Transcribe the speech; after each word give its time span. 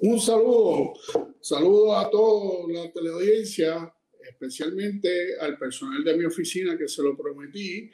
Un 0.00 0.20
saludo, 0.20 0.94
saludo 1.40 1.96
a 1.96 2.10
toda 2.10 2.68
la 2.72 2.92
teleaudiencia, 2.92 3.92
especialmente 4.28 5.38
al 5.40 5.58
personal 5.58 6.04
de 6.04 6.16
mi 6.16 6.24
oficina 6.24 6.76
que 6.76 6.88
se 6.88 7.02
lo 7.02 7.16
prometí 7.16 7.90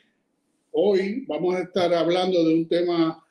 Hoy 0.77 1.25
vamos 1.29 1.55
a 1.55 1.63
estar 1.63 1.95
hablando 1.95 2.45
de 2.45 2.53
un 2.53 2.67
tema 2.67 3.25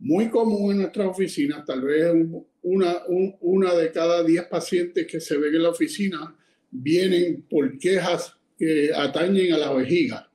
muy 0.00 0.28
común 0.28 0.72
en 0.72 0.78
nuestras 0.82 1.06
oficinas, 1.06 1.64
tal 1.64 1.80
vez 1.80 2.12
una, 2.60 3.74
de 3.74 3.90
cada 3.90 4.22
diez 4.22 4.44
pacientes 4.44 5.06
que 5.06 5.18
se 5.18 5.38
ven 5.38 5.54
en 5.54 5.62
la 5.62 5.70
oficina 5.70 6.36
vienen 6.70 7.46
por 7.48 7.78
quejas 7.78 8.36
que 8.58 8.90
atañen 8.94 9.54
a 9.54 9.56
la 9.56 9.72
vejiga. 9.72 10.30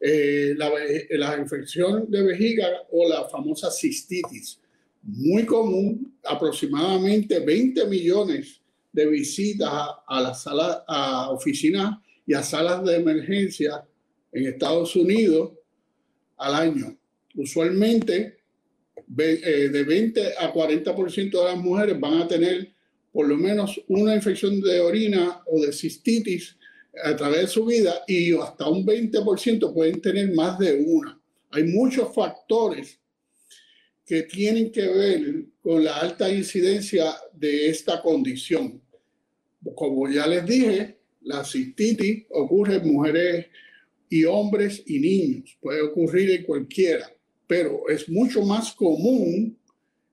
Eh, 0.00 0.54
la, 0.56 0.72
la, 1.10 1.38
infección 1.38 2.10
de 2.10 2.24
vejiga 2.24 2.66
o 2.90 3.08
la 3.08 3.28
famosa 3.28 3.70
cistitis, 3.70 4.58
muy 5.04 5.44
común, 5.44 6.16
aproximadamente 6.24 7.40
20 7.40 7.86
millones 7.86 8.60
de 8.92 9.06
visitas 9.06 9.68
a, 9.70 10.04
a 10.06 10.20
las 10.20 10.42
salas, 10.42 10.78
a 10.86 11.30
oficinas 11.30 11.98
y 12.26 12.34
a 12.34 12.42
salas 12.42 12.84
de 12.84 12.96
emergencia 12.96 13.84
en 14.32 14.46
Estados 14.46 14.96
Unidos 14.96 15.52
al 16.36 16.54
año. 16.54 16.96
Usualmente, 17.36 18.38
eh, 19.18 19.68
de 19.70 19.84
20 19.84 20.38
a 20.38 20.52
40% 20.52 21.30
de 21.30 21.44
las 21.44 21.58
mujeres 21.58 21.98
van 22.00 22.22
a 22.22 22.28
tener 22.28 22.72
por 23.12 23.28
lo 23.28 23.36
menos 23.36 23.80
una 23.88 24.14
infección 24.14 24.60
de 24.60 24.80
orina 24.80 25.42
o 25.46 25.60
de 25.60 25.72
cistitis 25.72 26.56
a 27.04 27.14
través 27.14 27.42
de 27.42 27.46
su 27.48 27.64
vida 27.64 28.02
y 28.08 28.36
hasta 28.36 28.68
un 28.68 28.84
20% 28.84 29.72
pueden 29.72 30.00
tener 30.00 30.32
más 30.32 30.58
de 30.58 30.84
una. 30.86 31.20
Hay 31.50 31.64
muchos 31.64 32.12
factores 32.14 32.98
que 34.06 34.22
tienen 34.22 34.70
que 34.70 34.86
ver 34.86 35.44
con 35.62 35.84
la 35.84 35.96
alta 35.96 36.30
incidencia 36.30 37.14
de 37.32 37.68
esta 37.68 38.02
condición. 38.02 38.80
Como 39.74 40.10
ya 40.10 40.26
les 40.26 40.44
dije, 40.44 40.98
la 41.22 41.44
cistitis 41.44 42.24
ocurre 42.30 42.76
en 42.76 42.92
mujeres 42.92 43.46
y 44.10 44.24
hombres 44.24 44.82
y 44.86 44.98
niños. 44.98 45.56
Puede 45.60 45.80
ocurrir 45.80 46.30
en 46.30 46.44
cualquiera, 46.44 47.10
pero 47.46 47.88
es 47.88 48.08
mucho 48.08 48.42
más 48.42 48.72
común 48.72 49.56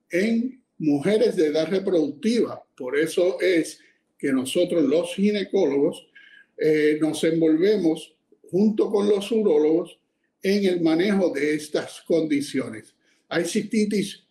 en 0.09 0.61
mujeres 0.77 1.35
de 1.35 1.47
edad 1.47 1.69
reproductiva. 1.69 2.63
Por 2.77 2.97
eso 2.97 3.39
es 3.41 3.79
que 4.17 4.31
nosotros 4.31 4.83
los 4.83 5.13
ginecólogos 5.13 6.07
eh, 6.57 6.97
nos 7.01 7.23
envolvemos 7.23 8.15
junto 8.49 8.89
con 8.89 9.09
los 9.09 9.31
urólogos 9.31 9.97
en 10.43 10.65
el 10.65 10.81
manejo 10.81 11.29
de 11.29 11.55
estas 11.55 12.01
condiciones. 12.01 12.95
Hay 13.31 13.45
cistitis 13.45 14.25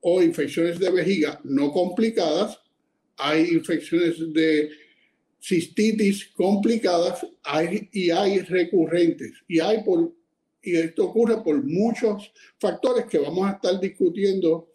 o 0.00 0.22
infecciones 0.22 0.78
de 0.78 0.88
vejiga 0.88 1.40
no 1.42 1.72
complicadas, 1.72 2.60
hay 3.16 3.48
infecciones 3.48 4.32
de 4.32 4.70
cistitis 5.42 6.28
complicadas 6.36 7.26
hay, 7.42 7.88
y 7.92 8.10
hay 8.10 8.38
recurrentes. 8.38 9.32
Y, 9.48 9.58
hay 9.58 9.82
por, 9.82 10.12
y 10.62 10.76
esto 10.76 11.06
ocurre 11.06 11.42
por 11.42 11.60
muchos 11.64 12.32
factores 12.60 13.06
que 13.06 13.18
vamos 13.18 13.48
a 13.48 13.54
estar 13.54 13.80
discutiendo 13.80 14.70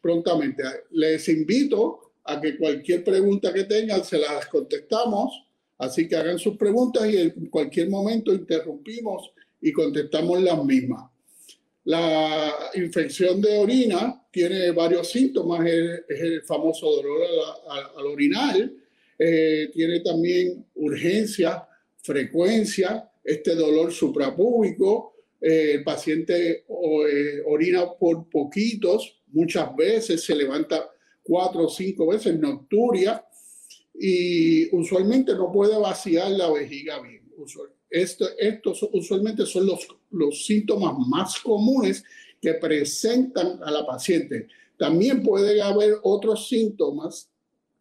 prontamente. 0.00 0.62
Les 0.92 1.28
invito 1.28 2.12
a 2.22 2.40
que 2.40 2.56
cualquier 2.56 3.02
pregunta 3.02 3.52
que 3.52 3.64
tengan 3.64 4.04
se 4.04 4.18
las 4.18 4.46
contestamos, 4.46 5.44
así 5.78 6.06
que 6.06 6.14
hagan 6.14 6.38
sus 6.38 6.56
preguntas 6.56 7.10
y 7.10 7.16
en 7.16 7.46
cualquier 7.46 7.90
momento 7.90 8.32
interrumpimos 8.32 9.32
y 9.60 9.72
contestamos 9.72 10.40
las 10.40 10.64
mismas. 10.64 11.11
La 11.84 12.70
infección 12.74 13.40
de 13.40 13.58
orina 13.58 14.24
tiene 14.30 14.70
varios 14.70 15.10
síntomas, 15.10 15.66
es, 15.66 16.04
el 16.08 16.42
famoso 16.42 16.90
dolor 16.90 17.22
al, 17.68 17.98
al 17.98 18.06
orinar, 18.06 18.70
eh, 19.18 19.70
tiene 19.72 20.00
también 20.00 20.66
urgencia, 20.74 21.66
frecuencia, 22.02 23.10
este 23.22 23.54
dolor 23.54 23.92
suprapúbico, 23.92 25.14
eh, 25.40 25.72
el 25.74 25.84
paciente 25.84 26.64
eh, 26.68 27.42
orina 27.46 27.92
por 27.98 28.28
poquitos, 28.28 29.22
muchas 29.28 29.74
veces 29.76 30.24
se 30.24 30.34
levanta 30.34 30.90
cuatro 31.22 31.64
o 31.64 31.68
cinco 31.68 32.08
veces, 32.08 32.38
nocturia, 32.38 33.24
y 33.94 34.74
usualmente 34.74 35.34
no 35.34 35.52
puede 35.52 35.78
vaciar 35.78 36.30
la 36.30 36.50
vejiga 36.50 37.00
bien. 37.00 37.22
Esto, 37.92 38.26
estos 38.38 38.82
usualmente 38.92 39.46
son 39.46 39.66
los, 39.66 39.86
los 40.10 40.46
síntomas 40.46 40.94
más 41.06 41.38
comunes 41.40 42.02
que 42.40 42.54
presentan 42.54 43.62
a 43.62 43.70
la 43.70 43.86
paciente. 43.86 44.48
También 44.78 45.22
puede 45.22 45.60
haber 45.62 45.96
otros 46.02 46.48
síntomas 46.48 47.30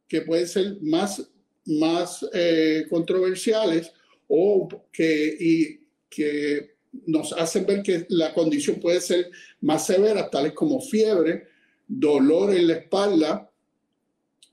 que 0.08 0.22
pueden 0.22 0.48
ser 0.48 0.78
más 0.82 1.32
más 1.66 2.26
eh, 2.34 2.86
controversiales 2.90 3.92
o 4.28 4.68
que, 4.92 5.38
y, 5.40 5.80
que 6.10 6.76
nos 7.06 7.34
hacen 7.34 7.66
ver 7.66 7.84
que 7.84 8.06
la 8.10 8.34
condición 8.34 8.80
puede 8.80 9.02
ser 9.02 9.32
más 9.62 9.86
severa, 9.86 10.30
tales 10.30 10.54
como 10.54 10.82
fiebre, 10.82 11.48
dolor 11.88 12.54
en 12.54 12.68
la 12.68 12.74
espalda, 12.74 13.51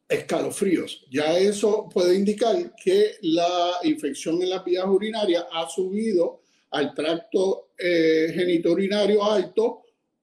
escalofríos. 0.09 1.07
Ya 1.11 1.39
eso 1.39 1.89
puede 1.93 2.17
indicar 2.17 2.75
que 2.83 3.17
la 3.23 3.73
infección 3.85 4.43
en 4.43 4.51
las 4.51 4.65
vías 4.65 4.87
urinarias 4.87 5.45
ha 5.53 5.69
subido 5.69 6.43
al 6.71 6.95
tracto 6.95 7.71
eh, 7.79 8.33
genitourinario 8.35 9.25
alto 9.25 9.83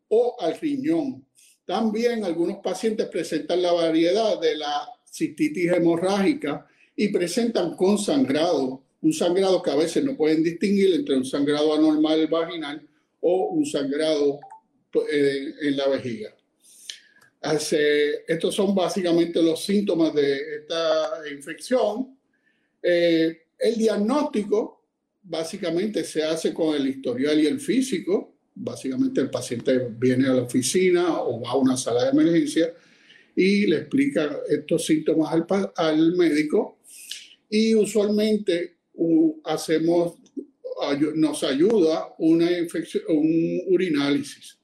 o 0.09 0.35
al 0.39 0.59
riñón. 0.59 1.25
También 1.65 2.23
algunos 2.23 2.57
pacientes 2.57 3.07
presentan 3.07 3.61
la 3.61 3.73
variedad 3.73 4.39
de 4.39 4.55
la 4.55 4.87
cistitis 5.05 5.71
hemorrágica, 5.71 6.67
y 6.95 7.09
presentan 7.09 7.75
con 7.75 7.97
sangrado, 7.97 8.83
un 9.01 9.13
sangrado 9.13 9.61
que 9.61 9.71
a 9.71 9.75
veces 9.75 10.03
no 10.03 10.15
pueden 10.15 10.43
distinguir 10.43 10.95
entre 10.95 11.17
un 11.17 11.25
sangrado 11.25 11.73
anormal 11.73 12.25
vaginal 12.27 12.87
o 13.21 13.49
un 13.49 13.65
sangrado 13.65 14.39
eh, 15.11 15.53
en 15.61 15.77
la 15.77 15.87
vejiga. 15.89 16.33
Estos 18.27 18.55
son 18.55 18.73
básicamente 18.73 19.41
los 19.41 19.63
síntomas 19.63 20.13
de 20.13 20.57
esta 20.57 21.21
infección. 21.31 22.17
Eh, 22.81 23.43
el 23.59 23.75
diagnóstico 23.75 24.83
básicamente 25.23 26.03
se 26.03 26.23
hace 26.23 26.53
con 26.53 26.75
el 26.75 26.87
historial 26.87 27.39
y 27.39 27.47
el 27.47 27.59
físico. 27.59 28.35
Básicamente 28.55 29.21
el 29.21 29.29
paciente 29.29 29.87
viene 29.97 30.27
a 30.27 30.33
la 30.33 30.43
oficina 30.43 31.21
o 31.21 31.41
va 31.41 31.51
a 31.51 31.57
una 31.57 31.77
sala 31.77 32.05
de 32.05 32.11
emergencia 32.11 32.73
y 33.35 33.65
le 33.67 33.77
explica 33.77 34.39
estos 34.49 34.85
síntomas 34.85 35.33
al, 35.33 35.71
al 35.75 36.15
médico 36.15 36.79
y 37.49 37.75
usualmente 37.75 38.77
hacemos, 39.43 40.15
nos 41.15 41.43
ayuda 41.43 42.15
una 42.17 42.57
infección, 42.57 43.03
un 43.09 43.61
urinálisis. 43.67 44.57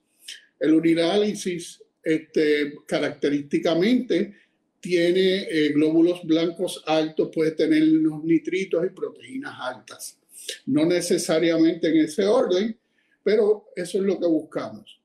El 0.60 0.74
urinálisis 0.74 1.82
este, 2.04 2.74
característicamente 2.86 4.36
tiene 4.80 5.44
eh, 5.44 5.70
glóbulos 5.74 6.24
blancos 6.24 6.84
altos, 6.88 7.30
puede 7.34 7.52
tener 7.52 7.84
unos 7.84 8.24
nitritos 8.24 8.84
y 8.86 8.90
proteínas 8.90 9.54
altas. 9.60 10.18
No 10.66 10.86
necesariamente 10.86 11.88
en 11.90 11.98
ese 12.06 12.26
orden, 12.26 12.76
pero 13.24 13.68
eso 13.76 14.00
es 14.00 14.04
lo 14.04 14.20
que 14.20 14.26
buscamos. 14.26 15.00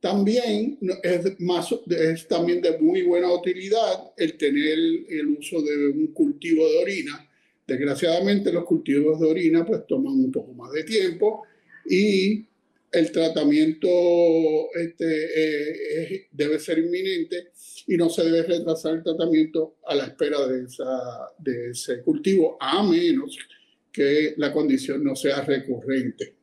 También 0.00 0.78
es, 1.04 1.38
más, 1.38 1.72
es 1.88 2.26
también 2.26 2.60
de 2.60 2.76
muy 2.78 3.02
buena 3.02 3.32
utilidad 3.32 4.12
el 4.16 4.36
tener 4.36 4.76
el 5.08 5.28
uso 5.38 5.62
de 5.62 5.90
un 5.90 6.08
cultivo 6.08 6.68
de 6.68 6.78
orina. 6.78 7.30
Desgraciadamente 7.64 8.52
los 8.52 8.64
cultivos 8.64 9.20
de 9.20 9.28
orina 9.28 9.64
pues 9.64 9.86
toman 9.86 10.14
un 10.14 10.32
poco 10.32 10.52
más 10.54 10.72
de 10.72 10.82
tiempo 10.82 11.44
y 11.88 12.44
el 12.92 13.10
tratamiento 13.10 13.88
este, 14.74 16.14
eh, 16.14 16.28
debe 16.30 16.58
ser 16.58 16.78
inminente 16.78 17.52
y 17.86 17.96
no 17.96 18.10
se 18.10 18.24
debe 18.24 18.42
retrasar 18.42 18.96
el 18.96 19.02
tratamiento 19.02 19.78
a 19.86 19.94
la 19.94 20.04
espera 20.04 20.46
de, 20.46 20.64
esa, 20.64 21.32
de 21.38 21.70
ese 21.70 22.02
cultivo, 22.02 22.58
a 22.60 22.82
menos 22.82 23.38
que 23.90 24.34
la 24.36 24.52
condición 24.52 25.02
no 25.02 25.16
sea 25.16 25.40
recurrente. 25.42 26.34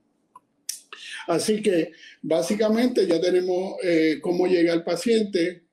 Así 1.27 1.61
que 1.61 1.91
básicamente 2.23 3.05
ya 3.05 3.21
tenemos 3.21 3.75
eh, 3.83 4.17
cómo 4.19 4.47
llega 4.47 4.73
el 4.73 4.83
paciente, 4.83 5.63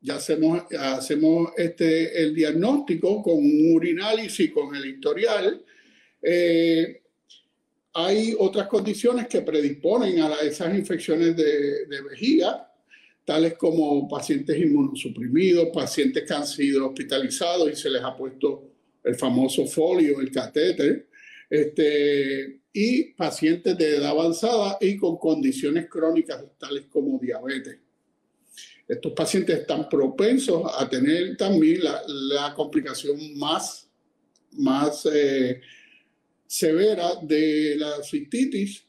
ya 0.00 0.16
hacemos, 0.16 0.62
hacemos 0.78 1.50
este, 1.56 2.22
el 2.22 2.34
diagnóstico 2.34 3.22
con 3.22 3.38
un 3.38 3.74
urinálisis, 3.74 4.52
con 4.52 4.74
el 4.74 4.86
historial. 4.86 5.64
Eh, 6.22 7.01
hay 7.94 8.34
otras 8.38 8.68
condiciones 8.68 9.28
que 9.28 9.42
predisponen 9.42 10.20
a 10.20 10.34
esas 10.40 10.74
infecciones 10.74 11.36
de, 11.36 11.86
de, 11.86 12.02
vejiga, 12.02 12.72
tales 13.24 13.54
como 13.54 14.08
pacientes 14.08 14.56
inmunosuprimidos, 14.58 15.68
pacientes 15.72 16.24
que 16.26 16.34
han 16.34 16.46
sido 16.46 16.86
hospitalizados 16.86 17.70
y 17.70 17.76
se 17.76 17.90
les 17.90 18.02
ha 18.02 18.16
puesto 18.16 18.72
el 19.04 19.14
famoso 19.14 19.66
folio, 19.66 20.20
el 20.20 20.30
catéter, 20.30 21.08
este, 21.48 22.60
y 22.72 23.12
pacientes 23.12 23.76
de 23.76 23.96
edad 23.96 24.10
avanzada 24.10 24.78
y 24.80 24.96
con 24.96 25.18
condiciones 25.18 25.86
crónicas 25.88 26.42
tales 26.58 26.84
como 26.90 27.18
diabetes. 27.18 27.78
Estos 28.88 29.12
pacientes 29.12 29.60
están 29.60 29.88
propensos 29.88 30.64
a 30.78 30.88
tener 30.88 31.36
también 31.36 31.80
la, 31.82 32.54
complicación 32.54 33.38
más, 33.38 33.88
más 34.52 35.06
eh, 35.12 35.60
severa 36.52 37.14
de 37.22 37.76
la 37.78 38.02
cistitis, 38.02 38.84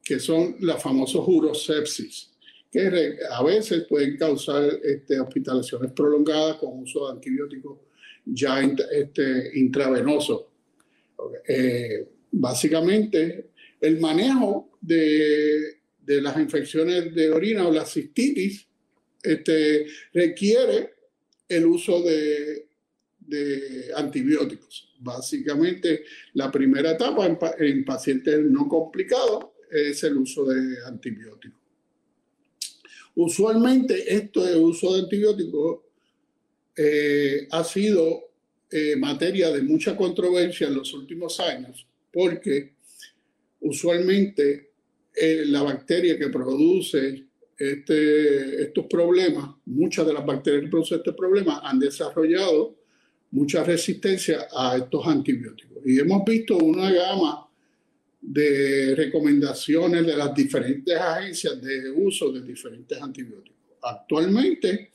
que 0.00 0.20
son 0.20 0.54
las 0.60 0.80
famosas 0.80 1.22
urosepsis, 1.26 2.30
que 2.70 3.16
a 3.28 3.42
veces 3.42 3.84
pueden 3.88 4.16
causar 4.16 4.78
este, 4.80 5.18
hospitalizaciones 5.18 5.90
prolongadas 5.90 6.58
con 6.58 6.78
uso 6.78 7.06
de 7.06 7.14
antibióticos 7.14 7.78
ya 8.24 8.62
este, 8.92 9.58
intravenosos. 9.58 10.44
Eh, 11.48 12.06
básicamente, 12.30 13.50
el 13.80 13.98
manejo 13.98 14.78
de, 14.80 15.80
de, 16.00 16.22
las 16.22 16.36
infecciones 16.36 17.12
de 17.12 17.28
orina 17.28 17.66
o 17.66 17.72
la 17.72 17.86
cistitis 17.86 18.68
este, 19.20 19.86
requiere 20.14 20.94
el 21.48 21.66
uso 21.66 22.02
de, 22.02 22.69
de, 23.30 23.90
antibióticos. 23.96 24.92
Básicamente, 24.98 26.04
la 26.34 26.50
primera 26.50 26.90
etapa 26.92 27.26
en, 27.58 27.84
pacientes 27.84 28.40
no 28.42 28.68
complicados 28.68 29.46
es 29.70 30.02
el 30.04 30.18
uso 30.18 30.44
de 30.44 30.84
antibióticos. 30.84 31.58
Usualmente, 33.14 34.14
esto 34.14 34.44
de 34.44 34.56
uso 34.56 34.94
de 34.94 35.00
antibióticos 35.02 35.80
eh, 36.76 37.48
ha 37.50 37.64
sido 37.64 38.30
eh, 38.70 38.96
materia 38.96 39.50
de 39.50 39.62
mucha 39.62 39.96
controversia 39.96 40.68
en 40.68 40.76
los 40.76 40.94
últimos 40.94 41.40
años 41.40 41.86
porque 42.12 42.74
usualmente 43.60 44.70
eh, 45.14 45.44
la 45.46 45.62
bacteria 45.62 46.18
que 46.18 46.28
produce 46.28 47.26
este, 47.56 48.62
estos 48.62 48.86
problemas, 48.86 49.50
muchas 49.66 50.06
de 50.06 50.12
las 50.12 50.24
bacterias 50.24 50.62
que 50.62 50.70
producen 50.70 50.98
este 50.98 51.12
problema 51.12 51.60
han 51.62 51.78
desarrollado 51.78 52.76
mucha 53.32 53.62
resistencia 53.64 54.48
a 54.54 54.76
estos 54.76 55.06
antibióticos. 55.06 55.78
Y 55.84 55.98
hemos 55.98 56.24
visto 56.24 56.56
una 56.56 56.90
gama 56.90 57.46
de 58.20 58.94
recomendaciones 58.94 60.06
de 60.06 60.16
las 60.16 60.34
diferentes 60.34 60.96
agencias 60.96 61.60
de 61.60 61.90
uso 61.90 62.30
de 62.32 62.42
diferentes 62.42 63.00
antibióticos. 63.00 63.56
Actualmente, 63.82 64.90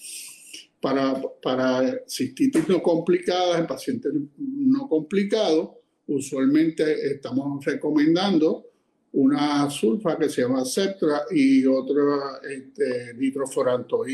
para, 0.79 1.19
para 1.41 2.01
cistitis 2.07 2.67
no 2.69 2.81
complicadas, 2.81 3.59
en 3.59 3.67
pacientes 3.67 4.11
no 4.37 4.87
complicados, 4.87 5.69
usualmente 6.07 7.13
estamos 7.13 7.65
recomendando 7.65 8.67
una 9.13 9.69
sulfa 9.69 10.17
que 10.17 10.29
se 10.29 10.41
llama 10.41 10.65
Ceptra 10.65 11.21
y 11.31 11.65
otra 11.65 12.41
este, 12.43 13.15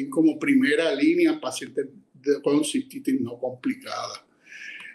como 0.09 0.37
primera 0.37 0.93
línea 0.93 1.31
en 1.31 1.39
pacientes 1.39 1.87
con 2.43 2.63
cistitis 2.63 3.19
no 3.21 3.37
complicada. 3.37 4.25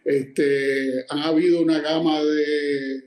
Este, 0.05 1.05
ha 1.08 1.28
habido 1.28 1.61
una 1.61 1.81
gama 1.81 2.23
de, 2.23 3.05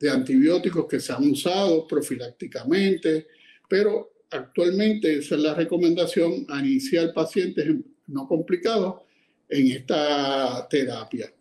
de, 0.00 0.10
antibióticos 0.10 0.86
que 0.86 1.00
se 1.00 1.12
han 1.12 1.30
usado 1.30 1.86
profilácticamente, 1.86 3.26
pero 3.68 4.12
actualmente 4.30 5.18
esa 5.18 5.34
es 5.34 5.42
la 5.42 5.54
recomendación 5.54 6.46
a 6.48 6.60
iniciar 6.60 7.12
pacientes 7.12 7.66
no 8.06 8.26
complicados 8.26 9.02
en 9.48 9.66
esta 9.72 10.66
terapia. 10.68 11.32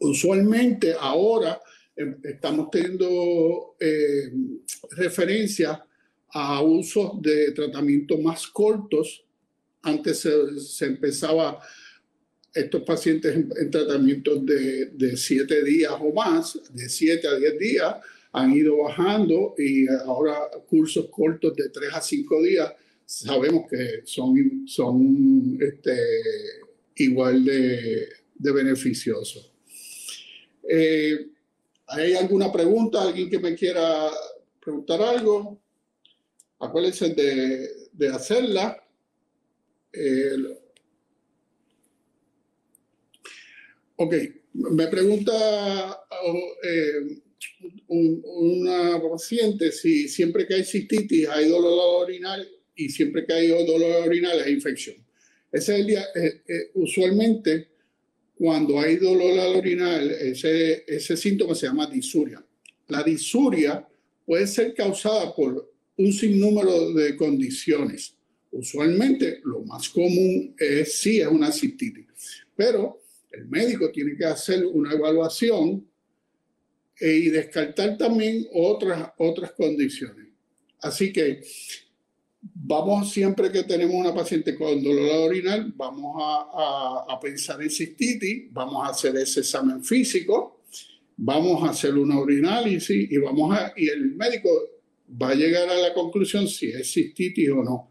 Usualmente 0.00 0.94
ahora 0.98 1.60
em, 1.96 2.16
estamos 2.22 2.70
teniendo 2.70 3.76
eh, 3.78 4.30
referencia 4.92 5.84
a 6.32 6.62
usos 6.62 7.20
de 7.20 7.52
tratamientos 7.52 8.20
más 8.20 8.46
cortos. 8.46 9.24
Antes 9.82 10.20
se, 10.20 10.86
empezaba 10.86 11.60
estos 12.52 12.82
pacientes 12.82 13.34
en, 13.34 13.70
tratamientos 13.70 14.44
de, 14.44 14.86
de, 14.86 15.16
siete 15.16 15.62
días 15.64 15.92
o 15.98 16.12
más, 16.12 16.58
de 16.72 16.88
siete 16.88 17.28
a 17.28 17.36
diez 17.36 17.58
días, 17.58 17.96
han 18.32 18.52
ido 18.52 18.76
bajando 18.78 19.54
y 19.58 19.88
ahora 19.88 20.36
cursos 20.68 21.08
cortos 21.10 21.54
de 21.56 21.68
tres 21.68 21.90
a 21.92 22.00
cinco 22.00 22.42
días 22.42 22.72
sabemos 23.10 23.68
que 23.68 24.02
son, 24.04 24.64
son 24.68 25.58
este, 25.60 25.96
igual 26.96 27.44
de, 27.44 28.08
de 28.36 28.52
beneficiosos. 28.52 29.50
Eh, 30.68 31.26
¿Hay 31.88 32.14
alguna 32.14 32.52
pregunta? 32.52 33.02
¿Alguien 33.02 33.28
que 33.28 33.40
me 33.40 33.56
quiera 33.56 34.10
preguntar 34.60 35.02
algo? 35.02 35.60
Acuérdense 36.60 37.12
de, 37.12 37.68
de 37.92 38.08
hacerla. 38.08 38.79
Eh, 39.92 40.36
ok, 43.96 44.14
me 44.52 44.86
pregunta 44.86 46.00
eh, 46.62 47.20
una 47.88 49.00
paciente 49.00 49.72
si 49.72 50.08
siempre 50.08 50.46
que 50.46 50.54
hay 50.54 50.64
cistitis 50.64 51.28
hay 51.28 51.48
dolor 51.48 52.04
orinal 52.04 52.48
y 52.74 52.88
siempre 52.88 53.26
que 53.26 53.32
hay 53.32 53.48
dolor 53.48 54.06
orinal 54.06 54.40
hay 54.40 54.52
infección. 54.52 54.96
Ese 55.52 55.74
es 55.74 55.80
el 55.80 55.86
día, 55.86 56.06
usualmente 56.74 57.70
cuando 58.40 58.80
hay 58.80 58.96
dolor 58.96 59.38
al 59.38 59.56
orinal, 59.56 60.10
ese, 60.10 60.84
ese 60.86 61.14
síntoma 61.14 61.54
se 61.54 61.66
llama 61.66 61.86
disuria. 61.86 62.42
La 62.88 63.02
disuria 63.02 63.86
puede 64.24 64.46
ser 64.46 64.72
causada 64.72 65.34
por 65.34 65.70
un 65.98 66.12
sinnúmero 66.12 66.94
de 66.94 67.16
condiciones. 67.16 68.16
Usualmente 68.52 69.40
lo 69.44 69.60
más 69.62 69.88
común 69.88 70.54
es 70.58 70.98
sí 70.98 71.20
es 71.20 71.28
una 71.28 71.52
cistitis, 71.52 72.06
pero 72.56 73.00
el 73.30 73.46
médico 73.46 73.90
tiene 73.90 74.16
que 74.16 74.24
hacer 74.24 74.66
una 74.66 74.92
evaluación 74.92 75.86
y 77.00 77.30
descartar 77.30 77.96
también 77.96 78.46
otras, 78.52 79.10
otras 79.18 79.52
condiciones. 79.52 80.26
Así 80.80 81.12
que 81.12 81.42
vamos 82.42 83.12
siempre 83.12 83.50
que 83.50 83.64
tenemos 83.64 83.94
una 83.94 84.14
paciente 84.14 84.56
con 84.56 84.82
dolor 84.82 85.28
orinal, 85.28 85.72
vamos 85.76 86.16
a, 86.20 87.04
a, 87.08 87.20
pensar 87.20 87.62
en 87.62 87.70
cistitis, 87.70 88.52
vamos 88.52 88.86
a 88.86 88.90
hacer 88.90 89.16
ese 89.16 89.40
examen 89.40 89.84
físico, 89.84 90.62
vamos 91.16 91.62
a 91.62 91.70
hacer 91.70 91.94
una 91.94 92.18
urinálisis 92.18 93.10
y, 93.10 93.16
vamos 93.18 93.56
a, 93.56 93.72
y 93.76 93.88
el 93.88 94.14
médico 94.14 94.48
va 95.20 95.30
a 95.30 95.34
llegar 95.34 95.68
a 95.68 95.76
la 95.76 95.94
conclusión 95.94 96.48
si 96.48 96.68
es 96.68 96.92
cistitis 96.92 97.50
o 97.50 97.62
no. 97.62 97.89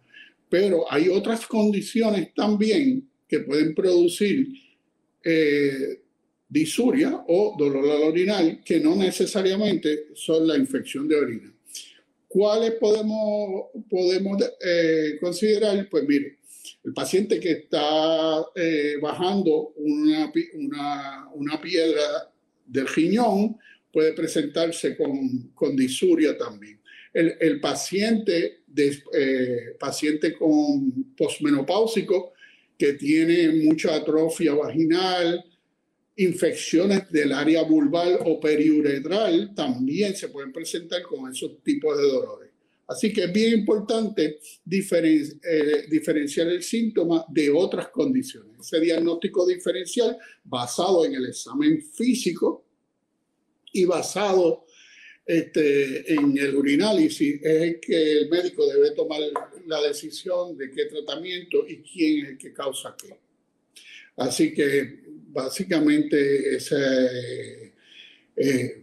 Pero 0.50 0.92
hay 0.92 1.08
otras 1.08 1.46
condiciones 1.46 2.34
también 2.34 3.08
que 3.28 3.40
pueden 3.42 3.76
producir 3.76 4.48
eh, 5.24 6.02
disuria 6.50 7.24
o 7.28 7.56
dolor 7.58 7.86
orinal 7.86 8.62
que 8.66 8.80
no 8.80 8.96
necesariamente 8.96 10.08
son 10.16 10.48
la 10.48 10.58
infección 10.58 11.08
de 11.08 11.16
orina. 11.16 11.54
¿Cuáles 12.28 12.72
podemos, 12.74 13.66
podemos 13.90 14.38
eh, 14.64 15.18
considerar? 15.20 15.88
Pues 15.90 16.08
mire, 16.08 16.38
el 16.84 16.94
paciente 16.94 17.40
que 17.40 17.52
está 17.52 18.46
eh, 18.56 18.96
bajando 19.02 19.74
una, 19.78 20.32
una, 20.54 21.28
una, 21.34 21.62
piedra 21.62 22.32
del 22.66 22.88
riñón 22.88 23.58
puede 23.92 24.14
presentarse 24.14 24.96
con, 24.96 25.52
con 25.54 25.76
disuria 25.76 26.38
también. 26.38 26.80
El, 27.14 27.36
el 27.40 27.60
paciente, 27.60 28.59
de, 28.72 29.04
eh, 29.14 29.76
paciente 29.80 30.34
con 30.34 31.14
posmenopáusico 31.16 32.34
que 32.78 32.94
tiene 32.94 33.50
mucha 33.66 33.96
atrofia 33.96 34.54
vaginal, 34.54 35.44
infecciones 36.16 37.10
del 37.12 37.32
área 37.32 37.64
vulval 37.64 38.20
o 38.26 38.40
periuretral 38.40 39.54
también 39.56 40.16
se 40.16 40.30
pueden 40.30 40.52
presentar 40.52 41.02
con 41.04 41.32
esos 41.32 41.62
tipos 41.64 41.98
de 41.98 42.04
dolores. 42.04 42.50
Así 42.88 43.14
que 43.14 43.26
es 43.26 43.32
bien 43.32 43.60
importante 43.60 44.40
eh, 44.70 45.86
diferenciar 45.88 46.48
el 46.48 46.64
síntoma 46.64 47.24
de 47.30 47.52
otras 47.52 47.90
condiciones. 47.90 48.60
Ese 48.60 48.80
diagnóstico 48.80 49.46
diferencial 49.46 50.18
basado 50.44 51.06
en 51.06 51.14
el 51.14 51.28
examen 51.28 51.82
físico 51.82 52.66
y 53.72 53.86
basado 53.86 54.66
este, 55.30 56.12
en 56.12 56.36
el 56.40 56.56
urinálisis 56.56 57.40
es 57.44 57.62
el 57.62 57.80
que 57.80 58.14
el 58.14 58.30
médico 58.32 58.66
debe 58.66 58.96
tomar 58.96 59.20
la 59.68 59.80
decisión 59.80 60.58
de 60.58 60.72
qué 60.72 60.86
tratamiento 60.86 61.68
y 61.68 61.84
quién 61.84 62.26
es 62.26 62.32
el 62.32 62.38
que 62.40 62.52
causa 62.52 62.96
qué. 63.00 63.16
Así 64.18 64.52
que 64.56 65.02
básicamente 65.28 66.58
eh, 68.38 68.82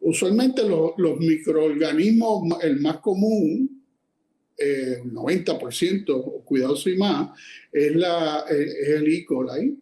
usualmente 0.00 0.62
los, 0.66 1.18
microorganismos, 1.18 2.64
el 2.64 2.80
más 2.80 3.00
común, 3.00 3.84
eh, 4.56 5.02
90%, 5.04 6.42
cuidadoso 6.42 6.88
y 6.88 6.96
más, 6.96 7.38
es, 7.70 7.94
la, 7.94 8.46
es 8.48 8.88
el 8.88 9.12
E. 9.12 9.26
coli. 9.26 9.78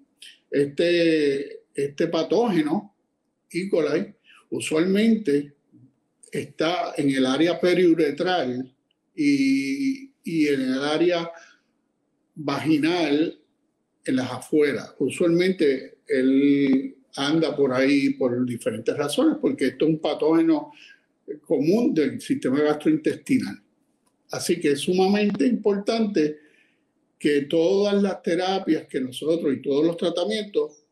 Este, 0.50 1.60
este 1.72 2.08
patógeno, 2.08 2.96
E. 3.48 3.68
coli, 3.68 4.17
usualmente 4.50 5.54
está 6.32 6.94
en 6.96 7.10
el 7.10 7.26
área 7.26 7.60
periuretral 7.60 8.74
y, 9.14 10.10
en 10.24 10.60
el 10.60 10.84
área 10.84 11.30
vaginal 12.34 13.38
en 14.04 14.16
las 14.16 14.30
afueras. 14.30 14.94
Usualmente 14.98 15.98
él 16.06 16.96
anda 17.16 17.56
por 17.56 17.72
ahí 17.72 18.10
por 18.10 18.44
diferentes 18.46 18.96
razones, 18.96 19.38
porque 19.40 19.68
esto 19.68 19.86
es 19.86 19.90
un 19.92 19.98
patógeno 19.98 20.72
común 21.46 21.94
del 21.94 22.20
sistema 22.20 22.60
gastrointestinal. 22.60 23.60
Así 24.30 24.60
que 24.60 24.72
es 24.72 24.80
sumamente 24.80 25.46
importante 25.46 26.38
que 27.18 27.42
todas 27.42 28.00
las 28.00 28.22
terapias 28.22 28.86
que 28.86 29.00
nosotros 29.00 29.52
y 29.52 29.62
todos 29.62 29.84
los 29.84 29.96
tratamientos 29.96 30.84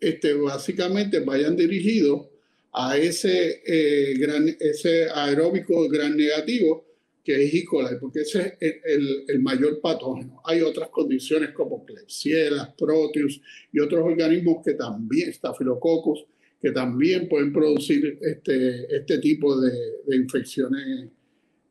este, 0.00 0.34
básicamente 0.34 1.20
vayan 1.20 1.56
dirigidos 1.56 2.26
a 2.74 2.96
ese, 2.98 3.62
eh, 3.64 4.14
gran, 4.18 4.48
ese 4.58 5.08
aeróbico 5.08 5.88
gran 5.88 6.16
negativo 6.16 6.84
que 7.22 7.44
es 7.44 7.54
E. 7.54 7.64
coli, 7.64 7.96
porque 8.00 8.20
ese 8.20 8.58
es 8.60 8.74
el, 8.84 9.24
el, 9.28 9.40
mayor 9.40 9.80
patógeno. 9.80 10.42
Hay 10.44 10.60
otras 10.60 10.90
condiciones 10.90 11.52
como 11.52 11.84
Klebsiella, 11.84 12.74
Proteus 12.76 13.40
y 13.72 13.80
otros 13.80 14.04
organismos 14.04 14.58
que 14.62 14.74
también, 14.74 15.32
Staphylococcus, 15.32 16.26
que 16.60 16.72
también 16.72 17.28
pueden 17.28 17.52
producir 17.52 18.18
este, 18.20 18.94
este 18.94 19.18
tipo 19.18 19.58
de, 19.58 19.72
de 20.06 20.16
infecciones 20.16 21.08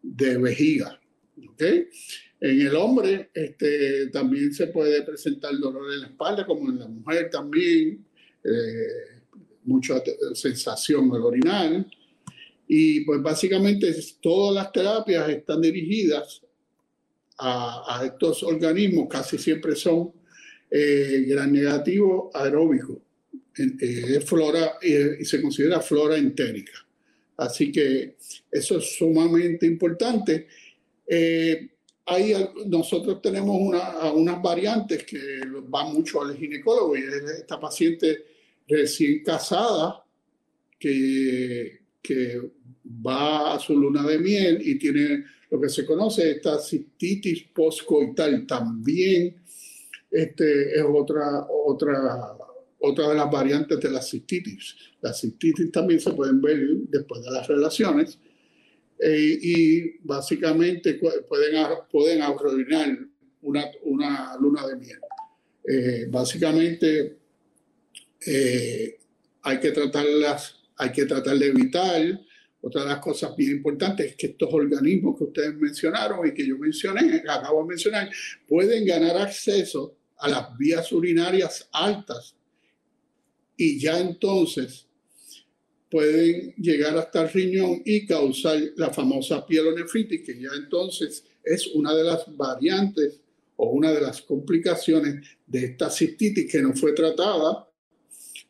de 0.01 0.37
vejiga. 0.37 0.99
¿okay? 1.49 1.87
En 2.39 2.61
el 2.61 2.75
hombre 2.75 3.29
este, 3.33 4.07
también 4.07 4.53
se 4.53 4.67
puede 4.67 5.03
presentar 5.03 5.57
dolor 5.57 5.93
en 5.93 6.01
la 6.01 6.07
espalda, 6.07 6.45
como 6.45 6.69
en 6.69 6.79
la 6.79 6.87
mujer 6.87 7.29
también, 7.29 8.05
eh, 8.43 9.12
mucha 9.65 10.01
sensación 10.33 11.13
al 11.13 11.21
orinar. 11.21 11.85
Y 12.67 13.01
pues 13.01 13.21
básicamente 13.21 13.93
todas 14.21 14.55
las 14.55 14.71
terapias 14.71 15.29
están 15.29 15.61
dirigidas 15.61 16.41
a, 17.37 18.01
estos 18.05 18.43
organismos, 18.43 19.07
casi 19.09 19.37
siempre 19.37 19.75
son 19.75 20.11
eh, 20.69 21.25
gran 21.27 21.51
negativo 21.51 22.31
aeróbico, 22.33 23.01
eh, 23.57 24.21
flora 24.21 24.77
y 24.81 25.25
se 25.25 25.41
considera 25.41 25.79
flora 25.81 26.17
entérica. 26.17 26.73
Así 27.37 27.71
que 27.71 28.15
eso 28.51 28.77
es 28.77 28.97
sumamente 28.97 29.65
importante. 29.65 30.47
Eh, 31.05 31.69
hay, 32.05 32.33
nosotros 32.67 33.21
tenemos 33.21 33.57
una, 33.59 34.11
unas 34.11 34.41
variantes 34.41 35.03
que 35.03 35.41
van 35.67 35.93
mucho 35.93 36.21
al 36.21 36.35
ginecólogo 36.35 36.95
y 36.97 37.01
es 37.01 37.39
esta 37.39 37.59
paciente 37.59 38.32
recién 38.67 39.23
casada 39.23 40.03
que 40.79 41.83
que 42.03 42.41
va 42.85 43.55
a 43.55 43.59
su 43.59 43.75
luna 43.75 44.05
de 44.05 44.19
miel 44.19 44.61
y 44.61 44.77
tiene 44.77 45.23
lo 45.49 45.59
que 45.59 45.69
se 45.69 45.85
conoce 45.85 46.31
esta 46.31 46.59
cistitis 46.59 47.43
postcoital. 47.53 48.45
También 48.45 49.41
este, 50.11 50.77
es 50.77 50.83
otra, 50.85 51.47
otra, 51.49 52.35
otra 52.79 53.07
de 53.07 53.15
las 53.15 53.31
variantes 53.31 53.79
de 53.79 53.89
la 53.89 54.01
cistitis. 54.01 54.75
La 55.01 55.13
cistitis 55.13 55.71
también 55.71 56.01
se 56.01 56.11
pueden 56.11 56.41
ver 56.41 56.59
después 56.89 57.23
de 57.23 57.31
las 57.31 57.47
relaciones 57.47 58.19
eh, 58.99 59.37
y 59.41 59.97
básicamente 60.05 60.95
pueden, 60.95 61.23
pueden 61.89 62.21
arruinar 62.21 62.99
una, 63.43 63.65
una 63.83 64.37
luna 64.39 64.67
de 64.67 64.75
miel. 64.75 64.99
Eh, 65.65 66.07
básicamente 66.09 67.22
eh, 68.25 68.99
hay 69.41 69.59
que 69.59 69.71
tratarlas 69.71 70.63
hay 70.77 70.91
que 70.91 71.05
tratar 71.05 71.37
de 71.37 71.47
evitar. 71.47 72.21
Otra 72.61 72.83
de 72.83 72.87
las 72.87 72.99
cosas 72.99 73.35
bien 73.35 73.51
importantes 73.51 74.11
es 74.11 74.15
que 74.15 74.27
estos 74.27 74.53
organismos 74.53 75.17
que 75.17 75.25
ustedes 75.25 75.55
mencionaron 75.55 76.25
y 76.25 76.33
que 76.33 76.47
yo 76.47 76.57
mencioné, 76.57 77.21
acabo 77.27 77.61
de 77.61 77.67
mencionar, 77.67 78.09
pueden 78.47 78.85
ganar 78.85 79.17
acceso 79.17 79.97
a 80.17 80.29
las 80.29 80.57
vías 80.57 80.89
urinarias 80.93 81.67
altas 81.73 82.35
y 83.57 83.77
ya 83.79 83.99
entonces 83.99 84.87
pueden 85.91 86.53
llegar 86.55 86.97
hasta 86.97 87.23
el 87.23 87.29
riñón 87.29 87.81
y 87.83 88.05
causar 88.05 88.57
la 88.77 88.91
famosa 88.91 89.45
pielonefritis, 89.45 90.21
que 90.21 90.39
ya 90.39 90.49
entonces 90.55 91.25
es 91.43 91.67
una 91.67 91.93
de 91.93 92.03
las 92.03 92.25
variantes 92.35 93.19
o 93.57 93.71
una 93.71 93.91
de 93.91 93.99
las 93.99 94.21
complicaciones 94.21 95.37
de 95.45 95.65
esta 95.65 95.89
cistitis 95.89 96.49
que 96.49 96.61
no 96.61 96.73
fue 96.73 96.93
tratada 96.93 97.67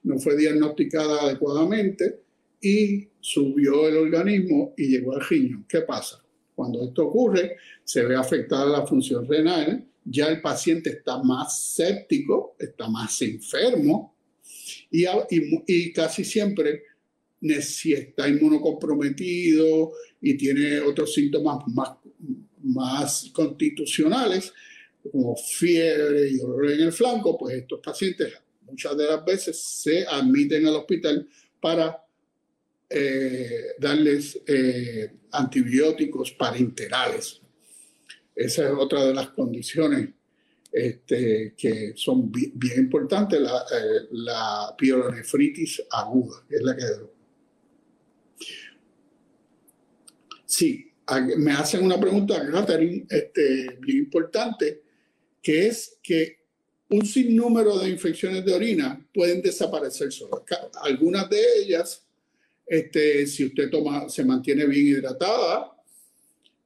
no 0.03 0.19
fue 0.19 0.37
diagnosticada 0.37 1.21
adecuadamente 1.23 2.19
y 2.61 3.07
subió 3.19 3.87
el 3.87 3.97
organismo 3.97 4.73
y 4.77 4.87
llegó 4.87 5.15
al 5.15 5.25
riñón. 5.27 5.65
¿Qué 5.67 5.81
pasa? 5.81 6.23
Cuando 6.55 6.83
esto 6.83 7.07
ocurre, 7.07 7.57
se 7.83 8.03
ve 8.03 8.15
afectada 8.15 8.65
la 8.65 8.85
función 8.85 9.27
renal, 9.27 9.85
ya 10.05 10.27
el 10.27 10.41
paciente 10.41 10.91
está 10.91 11.21
más 11.23 11.73
séptico, 11.73 12.55
está 12.59 12.89
más 12.89 13.21
enfermo 13.21 14.15
y, 14.91 15.91
casi 15.93 16.23
siempre 16.23 16.83
si 17.61 17.93
está 17.93 18.27
inmunocomprometido 18.29 19.91
y 20.21 20.35
tiene 20.35 20.79
otros 20.79 21.13
síntomas 21.13 21.65
más, 21.67 21.97
más 22.61 23.31
constitucionales, 23.33 24.53
como 25.11 25.35
fiebre 25.35 26.29
y 26.29 26.37
dolor 26.37 26.71
en 26.71 26.81
el 26.81 26.93
flanco, 26.93 27.37
pues 27.37 27.55
estos 27.55 27.81
pacientes 27.81 28.33
muchas 28.65 28.97
de 28.97 29.05
las 29.05 29.23
veces 29.23 29.61
se 29.61 30.05
admiten 30.05 30.65
al 30.67 30.75
hospital 30.75 31.27
para 31.59 32.03
eh, 32.89 33.73
darles 33.79 34.39
eh, 34.45 35.11
antibióticos 35.31 36.31
parenterales. 36.33 37.41
Esa 38.35 38.67
es 38.67 38.73
otra 38.77 39.05
de 39.05 39.13
las 39.13 39.29
condiciones 39.29 40.09
este, 40.71 41.53
que 41.57 41.93
son 41.95 42.31
bien, 42.31 42.51
importantes, 42.77 43.39
la, 43.41 44.69
eh, 44.69 44.75
pielonefritis 44.77 45.83
aguda, 45.91 46.43
que 46.47 46.55
es 46.55 46.61
la 46.61 46.75
que... 46.75 46.83
Sí, 50.45 50.91
me 51.37 51.51
hacen 51.51 51.83
una 51.83 51.99
pregunta, 51.99 52.47
Catherine, 52.51 53.05
este, 53.09 53.77
bien 53.79 53.97
importante, 53.99 54.83
que 55.41 55.67
es 55.67 55.97
que 56.01 56.42
un 56.93 57.05
sinnúmero 57.07 57.79
de 57.79 57.89
infecciones 57.89 58.45
de 58.45 58.53
orina 58.53 59.03
pueden 59.11 59.41
desaparecer 59.41 60.11
solas. 60.11 60.41
Algunas 60.83 61.27
de 61.27 61.41
ellas, 61.63 62.05
este, 62.67 63.25
si 63.25 63.45
usted 63.45 63.71
toma, 63.71 64.07
se 64.09 64.23
mantiene 64.23 64.67
bien 64.67 64.87
hidratada, 64.87 65.75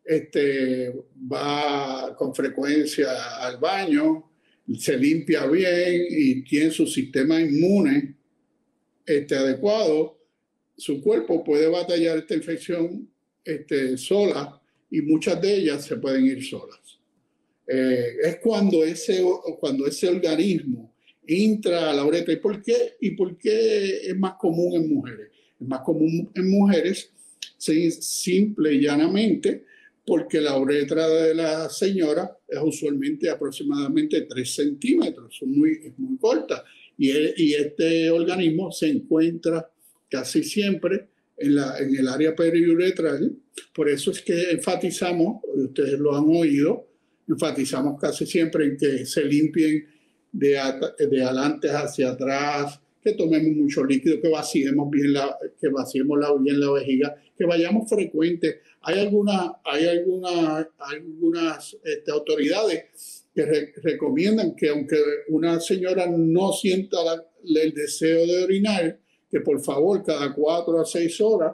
este, 0.04 0.94
va 1.32 2.14
con 2.18 2.36
frecuencia 2.36 3.38
al 3.40 3.58
baño, 3.58 4.30
se 4.78 4.98
limpia 4.98 5.46
bien 5.46 6.06
y 6.10 6.44
tiene 6.44 6.72
su 6.72 6.86
sistema 6.86 7.40
inmune 7.40 8.18
este, 9.06 9.34
adecuado, 9.34 10.18
su 10.76 11.02
cuerpo 11.02 11.42
puede 11.42 11.68
batallar 11.68 12.18
esta 12.18 12.36
infección 12.36 13.10
este, 13.46 13.98
sola 13.98 14.62
y 14.92 15.02
muchas 15.04 15.42
de 15.42 15.56
ellas 15.56 15.86
se 15.86 15.96
pueden 15.96 16.26
ir 16.26 16.44
solas. 16.44 16.97
Eh, 17.68 18.16
es 18.24 18.38
cuando 18.38 18.84
ese, 18.84 19.24
cuando 19.60 19.86
ese 19.88 20.08
organismo 20.08 20.94
entra 21.28 21.92
a 21.92 21.94
la 21.94 22.06
uretra. 22.06 22.34
¿Y 22.34 22.38
por, 22.38 22.62
qué? 22.62 22.96
¿Y 23.02 23.12
por 23.12 23.38
qué 23.38 24.08
es 24.08 24.18
más 24.18 24.36
común 24.36 24.76
en 24.76 24.94
mujeres? 24.94 25.30
Es 25.60 25.68
más 25.68 25.82
común 25.82 26.32
en 26.34 26.50
mujeres 26.50 27.12
simple 27.58 28.74
y 28.74 28.82
llanamente 28.82 29.66
porque 30.06 30.40
la 30.40 30.58
uretra 30.58 31.08
de 31.10 31.36
la 31.36 31.70
señora 31.70 32.38
es 32.48 32.60
usualmente 32.64 33.30
aproximadamente 33.30 34.22
3 34.22 34.56
centímetros, 34.56 35.38
es 35.42 35.48
muy, 35.48 35.94
muy 35.98 36.18
corta. 36.18 36.64
Y, 36.98 37.12
y, 37.12 37.54
este 37.54 38.10
organismo 38.10 38.72
se 38.72 38.88
encuentra 38.88 39.70
casi 40.10 40.44
siempre 40.44 41.10
en, 41.36 41.56
la, 41.56 41.78
en 41.78 41.94
el 41.94 42.08
área 42.08 42.34
periuretral. 42.34 43.36
Por 43.74 43.90
eso 43.90 44.12
es 44.12 44.22
que 44.22 44.52
enfatizamos, 44.52 45.42
ustedes 45.54 46.00
lo 46.00 46.16
han 46.16 46.24
oído, 46.30 46.87
enfatizamos 47.28 48.00
casi 48.00 48.26
siempre 48.26 48.66
en 48.66 48.78
que 48.78 49.06
se 49.06 49.24
limpien 49.24 49.86
de, 50.32 50.60
de 51.00 51.24
adelante 51.24 51.70
hacia 51.70 52.12
atrás, 52.12 52.80
que 53.02 53.14
tomemos 53.14 53.56
mucho 53.56 53.84
líquido, 53.84 54.22
que 54.22 54.30
vaciemos 54.30 54.90
bien 54.90 55.14
la, 55.14 55.38
que 55.60 55.70
vaciemos 55.70 56.20
bien 56.42 56.60
la 56.60 56.72
vejiga, 56.72 57.16
que 57.38 57.46
vayamos 57.46 57.90
frecuentes. 57.90 58.58
Hay, 58.82 59.00
alguna, 59.00 59.60
hay 59.64 59.88
alguna, 59.88 60.70
algunas 60.80 61.78
este, 61.84 62.12
autoridades 62.12 63.26
que 63.34 63.72
recomiendan 63.84 64.56
que 64.56 64.70
aunque 64.70 64.98
una 65.30 65.60
señora 65.60 66.08
no 66.08 66.52
sienta 66.52 66.98
el 67.44 67.74
deseo 67.74 68.26
de 68.26 68.44
orinar, 68.44 69.00
que 69.30 69.42
por 69.42 69.62
favor 69.64 70.04
cada 70.04 70.34
cuatro 70.34 70.80
a 70.80 70.86
seis 70.86 71.22
horas 71.22 71.54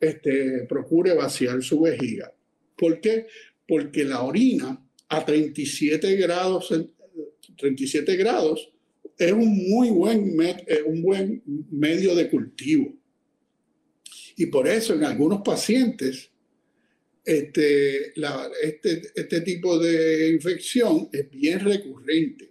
este, 0.00 0.64
procure 0.68 1.14
vaciar 1.14 1.62
su 1.62 1.80
vejiga. 1.80 2.32
¿Por 2.76 3.00
qué? 3.00 3.26
Porque 3.68 4.04
la 4.04 4.22
orina 4.22 4.82
a 5.12 5.24
37 5.26 6.16
grados, 6.16 6.72
37 7.58 8.16
grados 8.16 8.72
es 9.18 9.30
un 9.30 9.68
muy 9.68 9.90
buen, 9.90 10.40
eh, 10.40 10.82
un 10.86 11.02
buen 11.02 11.42
medio 11.70 12.14
de 12.14 12.30
cultivo. 12.30 12.94
Y 14.36 14.46
por 14.46 14.66
eso 14.66 14.94
en 14.94 15.04
algunos 15.04 15.42
pacientes 15.42 16.30
este, 17.24 18.14
este, 18.62 19.02
este 19.14 19.40
tipo 19.42 19.78
de 19.78 20.30
infección 20.30 21.10
es 21.12 21.30
bien 21.30 21.60
recurrente 21.60 22.50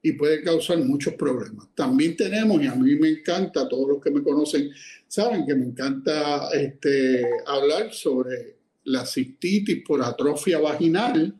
y 0.00 0.12
puede 0.12 0.44
causar 0.44 0.78
muchos 0.78 1.14
problemas. 1.14 1.66
También 1.74 2.16
tenemos, 2.16 2.62
y 2.62 2.68
a 2.68 2.76
mí 2.76 2.94
me 2.94 3.08
encanta, 3.08 3.68
todos 3.68 3.88
los 3.88 4.00
que 4.00 4.12
me 4.12 4.22
conocen 4.22 4.70
saben 5.08 5.44
que 5.44 5.56
me 5.56 5.66
encanta 5.66 6.48
este, 6.52 7.26
hablar 7.44 7.92
sobre 7.92 8.59
la 8.84 9.04
cistitis 9.04 9.82
por 9.86 10.02
atrofia 10.02 10.58
vaginal. 10.58 11.34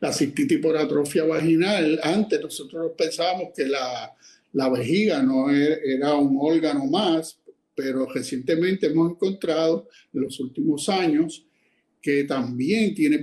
La 0.00 0.12
cistitis 0.12 0.58
por 0.58 0.76
atrofia 0.76 1.24
vaginal, 1.24 2.00
antes 2.02 2.40
nosotros 2.40 2.92
pensábamos 2.96 3.48
que 3.54 3.66
la, 3.66 4.14
la 4.52 4.68
vejiga 4.70 5.22
no 5.22 5.50
era 5.50 6.14
un 6.14 6.38
órgano 6.40 6.86
más, 6.86 7.38
pero 7.74 8.06
recientemente 8.06 8.86
hemos 8.86 9.12
encontrado 9.12 9.88
en 10.12 10.22
los 10.22 10.40
últimos 10.40 10.88
años 10.88 11.46
que 12.00 12.24
también 12.24 12.94
tiene 12.94 13.22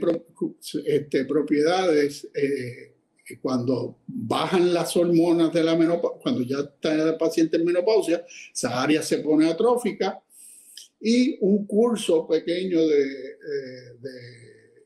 este, 0.86 1.26
propiedades 1.26 2.28
eh, 2.34 2.94
cuando 3.42 3.98
bajan 4.08 4.74
las 4.74 4.96
hormonas 4.96 5.52
de 5.52 5.64
la 5.64 5.76
menopausia, 5.76 6.22
cuando 6.22 6.42
ya 6.44 6.60
está 6.60 6.94
el 6.94 7.18
paciente 7.18 7.58
en 7.58 7.66
menopausia, 7.66 8.26
esa 8.54 8.82
área 8.82 9.02
se 9.02 9.18
pone 9.18 9.50
atrófica 9.50 10.22
y 11.00 11.38
un 11.42 11.66
curso 11.66 12.28
pequeño 12.28 12.86
de, 12.86 13.04
eh, 13.04 13.98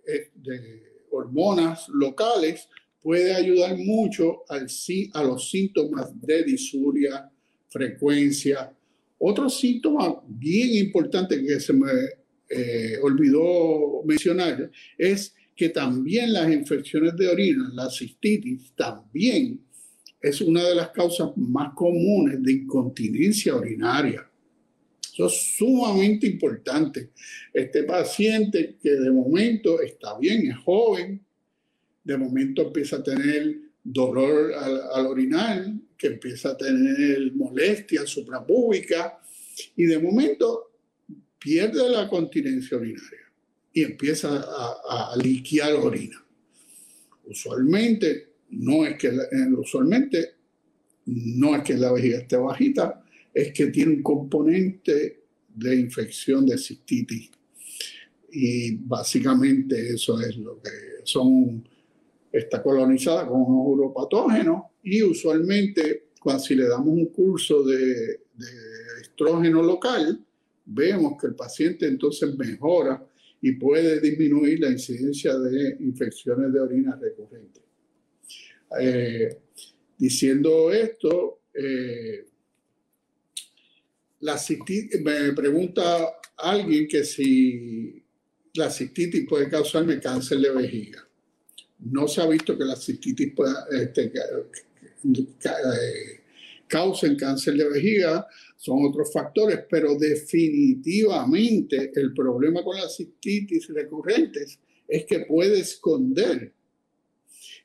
eh, 0.07 0.31
de, 0.35 0.91
hormonas 1.13 1.89
locales 1.89 2.69
puede 3.01 3.33
ayudar 3.33 3.77
mucho 3.77 4.43
al, 4.47 4.67
a 5.13 5.23
los 5.23 5.49
síntomas 5.49 6.09
de 6.21 6.43
disuria, 6.43 7.29
frecuencia, 7.69 8.73
otro 9.23 9.49
síntoma 9.49 10.19
bien 10.27 10.73
importante 10.85 11.43
que 11.45 11.59
se 11.59 11.73
me 11.73 11.91
eh, 12.49 12.97
olvidó 13.03 14.01
mencionar 14.03 14.71
es 14.97 15.35
que 15.55 15.69
también 15.69 16.33
las 16.33 16.51
infecciones 16.51 17.15
de 17.15 17.27
orina, 17.27 17.69
la 17.73 17.87
cistitis, 17.91 18.73
también 18.75 19.61
es 20.19 20.41
una 20.41 20.63
de 20.63 20.73
las 20.73 20.89
causas 20.89 21.29
más 21.37 21.71
comunes 21.75 22.41
de 22.41 22.51
incontinencia 22.51 23.55
urinaria. 23.55 24.27
Eso 25.13 25.27
es 25.27 25.55
sumamente 25.57 26.25
importante. 26.27 27.11
Este 27.53 27.83
paciente 27.83 28.77
que 28.81 28.91
de 28.91 29.11
momento 29.11 29.81
está 29.81 30.17
bien, 30.17 30.49
es 30.49 30.57
joven, 30.57 31.21
de 32.03 32.17
momento 32.17 32.61
empieza 32.61 32.97
a 32.97 33.03
tener 33.03 33.57
dolor 33.83 34.53
al, 34.53 34.81
al 34.93 35.05
orinar, 35.07 35.65
que 35.97 36.07
empieza 36.07 36.51
a 36.51 36.57
tener 36.57 37.33
molestias 37.33 38.09
suprapúbicas 38.09 39.13
y 39.75 39.85
de 39.85 39.99
momento 39.99 40.71
pierde 41.37 41.89
la 41.89 42.07
continencia 42.07 42.77
urinaria 42.77 43.31
y 43.73 43.83
empieza 43.83 44.29
a, 44.37 45.11
a 45.13 45.15
liquear 45.17 45.73
orina. 45.73 46.23
Usualmente 47.25 48.31
no 48.51 48.85
es 48.85 48.97
que 48.97 49.07
eh, 49.07 49.53
usualmente 49.57 50.35
no 51.05 51.55
es 51.55 51.63
que 51.63 51.73
la 51.75 51.91
vejiga 51.91 52.19
esté 52.19 52.37
bajita, 52.37 53.00
es 53.33 53.53
que 53.53 53.67
tiene 53.67 53.96
un 53.96 54.03
componente 54.03 55.24
de 55.53 55.75
infección 55.75 56.46
de 56.46 56.57
cistitis. 56.57 57.31
Y 58.31 58.75
básicamente 58.75 59.94
eso 59.94 60.20
es 60.22 60.37
lo 60.37 60.61
que 60.61 60.70
son, 61.03 61.67
está 62.31 62.63
colonizada 62.63 63.27
con 63.27 63.41
un 63.41 63.67
uropatógeno 63.67 64.72
y 64.83 65.03
usualmente 65.03 66.05
cuando 66.22 66.44
si 66.44 66.55
le 66.55 66.67
damos 66.67 66.89
un 66.89 67.07
curso 67.07 67.63
de, 67.63 68.22
estrógeno 69.01 69.61
local, 69.61 70.24
vemos 70.65 71.20
que 71.20 71.27
el 71.27 71.35
paciente 71.35 71.87
entonces 71.87 72.35
mejora 72.37 73.05
y 73.41 73.53
puede 73.53 74.00
disminuir 74.00 74.59
la 74.59 74.70
incidencia 74.70 75.37
de 75.37 75.77
infecciones 75.79 76.53
de 76.53 76.59
orina 76.59 76.96
recurrentes. 76.96 77.63
Eh, 78.79 79.37
diciendo 79.98 80.72
esto, 80.72 81.41
eh, 81.53 82.25
la 84.22 84.38
cistitis, 84.38 85.01
me 85.01 85.34
pregunta 85.34 86.20
alguien 86.38 86.88
que 86.88 87.03
si 87.03 88.03
la 88.53 88.70
cistitis 88.70 89.27
puede 89.27 89.50
causarme 89.50 90.00
cáncer 90.00 90.40
de 90.40 90.51
vejiga. 90.51 91.07
No 91.79 92.07
se 92.07 92.22
ha 92.22 92.27
visto 92.27 92.57
que 92.57 92.64
la 92.64 92.75
cistitis 92.75 93.34
pueda, 93.36 93.66
este, 93.72 94.12
eh, 94.14 94.62
cáncer 96.68 97.55
de 97.55 97.70
vejiga, 97.70 98.27
son 98.55 98.86
otros 98.86 99.12
factores, 99.12 99.62
pero 99.70 99.96
definitivamente 99.96 101.92
el 101.96 102.14
problema 102.14 102.64
con 102.64 102.77
las 102.77 102.96
cistitis 102.96 103.68
recurrentes 103.70 104.60
es 104.88 105.05
que 105.05 105.22
puede 105.22 105.60
esconder 105.60 106.53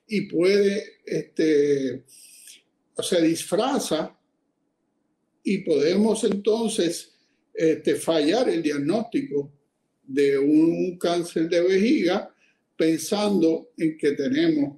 y 0.08 0.22
puede, 0.22 1.00
este, 1.04 2.04
o 2.94 3.02
sea, 3.02 3.20
disfraza 3.20 4.16
y 5.48 5.58
podemos 5.58 6.24
entonces 6.24 7.12
este, 7.54 7.94
fallar 7.94 8.48
el 8.48 8.60
diagnóstico 8.60 9.52
de 10.02 10.36
un 10.36 10.98
cáncer 10.98 11.48
de 11.48 11.60
vejiga 11.60 12.34
pensando 12.76 13.70
en 13.78 13.96
que 13.96 14.12
tenemos 14.12 14.76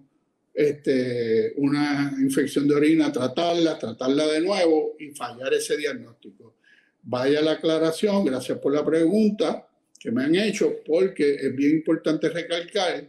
este, 0.52 1.54
una 1.56 2.14
infección 2.20 2.68
de 2.68 2.74
orina, 2.74 3.10
tratarla, 3.10 3.78
tratarla 3.78 4.26
de 4.26 4.42
nuevo 4.42 4.94
y 4.98 5.08
fallar 5.12 5.54
ese 5.54 5.74
diagnóstico. 5.78 6.56
Vaya 7.02 7.40
la 7.40 7.52
aclaración, 7.52 8.26
gracias 8.26 8.58
por 8.58 8.74
la 8.74 8.84
pregunta 8.84 9.66
que 9.98 10.12
me 10.12 10.24
han 10.24 10.34
hecho, 10.34 10.80
porque 10.84 11.34
es 11.34 11.56
bien 11.56 11.76
importante 11.76 12.28
recalcar 12.28 13.08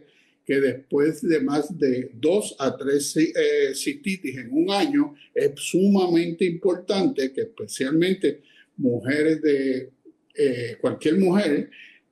que 0.50 0.60
después 0.60 1.22
de 1.22 1.40
más 1.42 1.78
de 1.78 2.10
dos 2.12 2.56
a 2.58 2.76
tres 2.76 3.16
eh, 3.16 3.72
cistitis 3.72 4.36
en 4.36 4.52
un 4.52 4.68
año, 4.68 5.14
es 5.32 5.52
sumamente 5.54 6.44
importante 6.44 7.32
que 7.32 7.42
especialmente 7.42 8.42
mujeres 8.76 9.40
de 9.42 9.92
eh, 10.34 10.76
cualquier 10.80 11.18
mujer 11.20 11.70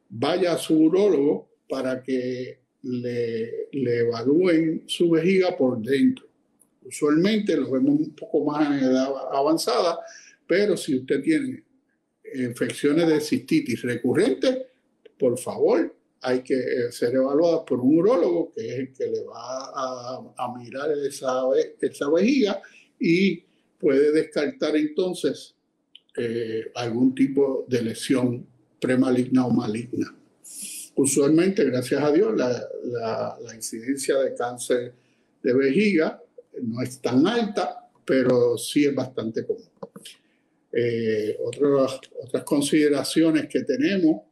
vaya 0.08 0.52
a 0.52 0.58
su 0.58 0.78
urólogo 0.78 1.50
para 1.68 2.00
que 2.00 2.60
le, 2.82 3.66
evalúen 3.72 4.84
su 4.86 5.10
vejiga 5.10 5.56
por 5.56 5.82
dentro. 5.82 6.24
Usualmente 6.84 7.56
lo 7.56 7.68
vemos 7.72 7.98
un 7.98 8.14
poco 8.14 8.44
más 8.44 8.68
en 8.68 8.88
edad 8.88 9.08
avanzada, 9.32 9.98
pero 10.46 10.76
si 10.76 10.94
usted 10.94 11.20
tiene 11.22 11.64
infecciones 12.36 13.08
de 13.08 13.20
cistitis 13.20 13.82
recurrentes, 13.82 14.58
por 15.18 15.36
favor, 15.36 15.92
hay 16.20 16.42
que 16.42 16.54
eh, 16.54 16.92
ser 16.92 17.14
evaluada 17.14 17.64
por 17.64 17.80
un 17.80 17.98
urólogo 17.98 18.52
que 18.54 18.68
es 18.68 18.78
el 18.78 18.92
que 18.92 19.06
le 19.06 19.24
va 19.24 20.32
a, 20.36 20.54
mirar 20.58 20.90
esa, 20.92 21.42
esa, 21.80 22.10
vejiga 22.10 22.60
y 22.98 23.44
puede 23.78 24.12
descartar 24.12 24.76
entonces 24.76 25.54
eh, 26.16 26.70
algún 26.74 27.14
tipo 27.14 27.64
de 27.68 27.82
lesión 27.82 28.46
premaligna 28.80 29.46
o 29.46 29.50
maligna 29.50 30.18
usualmente, 30.98 31.64
gracias 31.64 32.02
a 32.02 32.10
Dios, 32.10 32.34
la, 32.36 33.36
incidencia 33.54 34.18
de 34.18 34.34
cáncer 34.34 34.94
de 35.42 35.54
vejiga 35.54 36.20
no 36.62 36.82
es 36.82 37.00
tan 37.00 37.26
alta, 37.26 37.88
pero 38.04 38.58
sí 38.58 38.84
es 38.84 38.94
bastante 38.94 39.46
común. 39.46 39.62
Eh, 40.72 41.36
otras, 41.40 42.00
otras 42.20 42.42
consideraciones 42.44 43.46
que 43.48 43.62
tenemos 43.62 44.22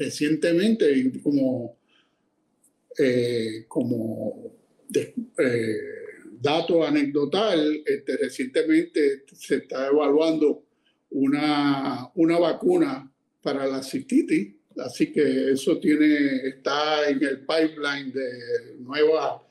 recientemente, 0.00 1.12
como, 1.22 1.76
eh, 2.98 3.66
como 3.68 4.56
eh, 4.94 5.76
dato 6.40 6.82
anecdotal, 6.82 7.82
este, 7.84 8.16
recientemente 8.16 9.24
se 9.32 9.56
está 9.56 9.88
evaluando 9.88 10.64
una, 11.10 12.10
una 12.14 12.38
vacuna 12.38 13.12
para 13.42 13.66
la 13.66 13.82
cistitis 13.82 14.54
Así 14.78 15.12
que 15.12 15.50
eso 15.50 15.78
tiene, 15.78 16.48
está 16.48 17.08
en 17.08 17.22
el 17.22 17.40
pipeline 17.40 18.12
de 18.12 18.76
nuevas 18.78 19.42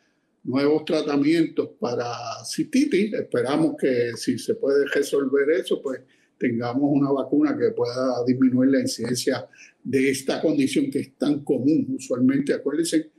nuevos 0.43 0.85
tratamientos 0.85 1.71
para 1.79 2.12
cistitis. 2.45 3.13
Esperamos 3.13 3.75
que 3.79 4.13
si 4.15 4.39
se 4.39 4.55
puede 4.55 4.85
resolver 4.88 5.51
eso, 5.51 5.81
pues 5.81 5.99
tengamos 6.39 6.89
una 6.91 7.12
vacuna 7.12 7.56
que 7.58 7.71
pueda 7.71 8.23
disminuir 8.25 8.71
la 8.71 8.80
incidencia 8.80 9.47
de 9.84 10.10
esta 10.10 10.41
condición 10.41 10.89
que 10.89 10.99
es 10.99 11.17
tan 11.17 11.43
común. 11.43 11.95
Usualmente, 11.97 12.54
acuérdense, 12.54 13.12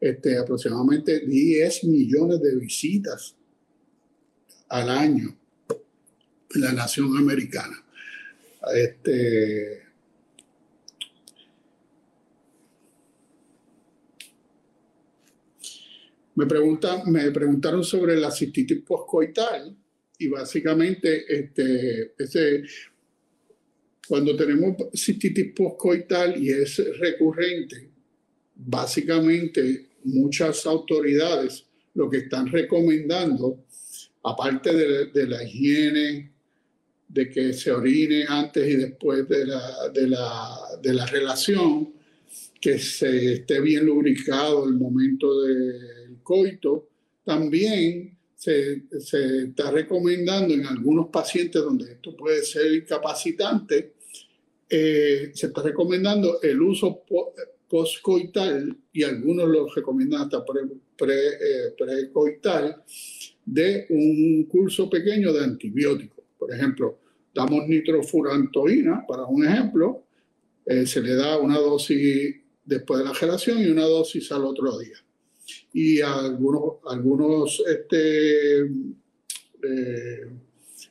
este, 0.00 0.38
aproximadamente 0.38 1.20
10 1.26 1.84
millones 1.84 2.40
de 2.40 2.56
visitas 2.56 3.34
al 4.68 4.88
año 4.90 5.36
en 6.54 6.60
la 6.60 6.72
nación 6.72 7.16
americana. 7.16 7.84
Este, 8.74 9.82
me, 16.36 16.46
preguntan, 16.46 17.10
me 17.10 17.30
preguntaron 17.32 17.82
sobre 17.82 18.16
la 18.16 18.30
cistitis 18.30 18.82
postcoital 18.82 19.76
y 20.18 20.28
básicamente 20.28 21.24
este, 21.28 22.12
cuando 24.06 24.36
tenemos 24.36 24.76
cistitis 24.94 25.52
postcoital 25.54 26.42
y 26.42 26.50
es 26.50 26.78
recurrente, 26.98 27.88
básicamente 28.56 29.86
muchas 30.04 30.66
autoridades 30.66 31.64
lo 31.94 32.10
que 32.10 32.18
están 32.18 32.48
recomendando, 32.48 33.64
aparte 34.24 35.08
de, 35.12 35.26
la 35.26 35.42
higiene, 35.42 36.32
de 37.08 37.30
que 37.30 37.52
se 37.52 37.72
orine 37.72 38.24
antes 38.28 38.68
y 38.68 38.76
después 38.76 39.28
de 39.28 39.46
la, 39.46 39.88
de 39.92 40.08
la, 40.08 40.58
de 40.82 40.94
la 40.94 41.06
relación, 41.06 41.92
que 42.60 42.78
se 42.78 43.34
esté 43.34 43.60
bien 43.60 43.86
lubricado 43.86 44.68
el 44.68 44.74
momento 44.74 45.42
del 45.42 46.18
coito, 46.22 46.88
también 47.24 48.17
se, 48.38 48.84
está 49.48 49.72
recomendando 49.72 50.54
en 50.54 50.64
algunos 50.64 51.08
pacientes 51.08 51.60
donde 51.60 51.92
esto 51.92 52.16
puede 52.16 52.44
ser 52.44 52.72
incapacitante, 52.72 53.94
eh, 54.70 55.32
se 55.34 55.46
está 55.48 55.62
recomendando 55.62 56.40
el 56.40 56.62
uso 56.62 57.02
postcoital 57.68 58.76
y 58.92 59.02
algunos 59.02 59.48
lo 59.48 59.68
recomiendan 59.68 60.22
hasta 60.22 60.38
eh, 60.38 61.74
precoital 61.76 62.84
de 63.44 63.86
un 63.90 64.44
curso 64.44 64.88
pequeño 64.88 65.32
de 65.32 65.42
antibióticos. 65.42 66.24
Por 66.38 66.54
ejemplo, 66.54 67.00
damos 67.34 67.66
nitrofurantoína, 67.66 69.04
para 69.08 69.24
un 69.24 69.46
ejemplo, 69.46 70.04
eh, 70.64 70.86
se 70.86 71.00
le 71.02 71.14
da 71.16 71.38
una 71.38 71.58
dosis 71.58 72.36
después 72.64 73.00
de 73.00 73.06
la 73.06 73.14
gelación 73.14 73.58
y 73.58 73.66
una 73.66 73.84
dosis 73.84 74.30
al 74.30 74.44
otro 74.44 74.78
día. 74.78 74.96
Y 75.72 76.00
algunos, 76.00 76.76
algunos 76.86 77.62
este, 77.66 78.60
eh, 78.62 80.30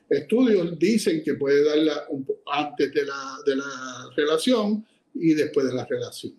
estudios 0.10 0.78
dicen 0.78 1.24
que 1.24 1.36
puede 1.36 1.64
darla 1.64 2.06
antes 2.54 2.94
de 2.94 3.06
la, 3.06 3.38
de 3.46 3.56
la 3.56 4.10
relación 4.16 4.86
y 5.14 5.34
después 5.34 5.68
de 5.68 5.74
la 5.74 5.86
relación 5.86 6.34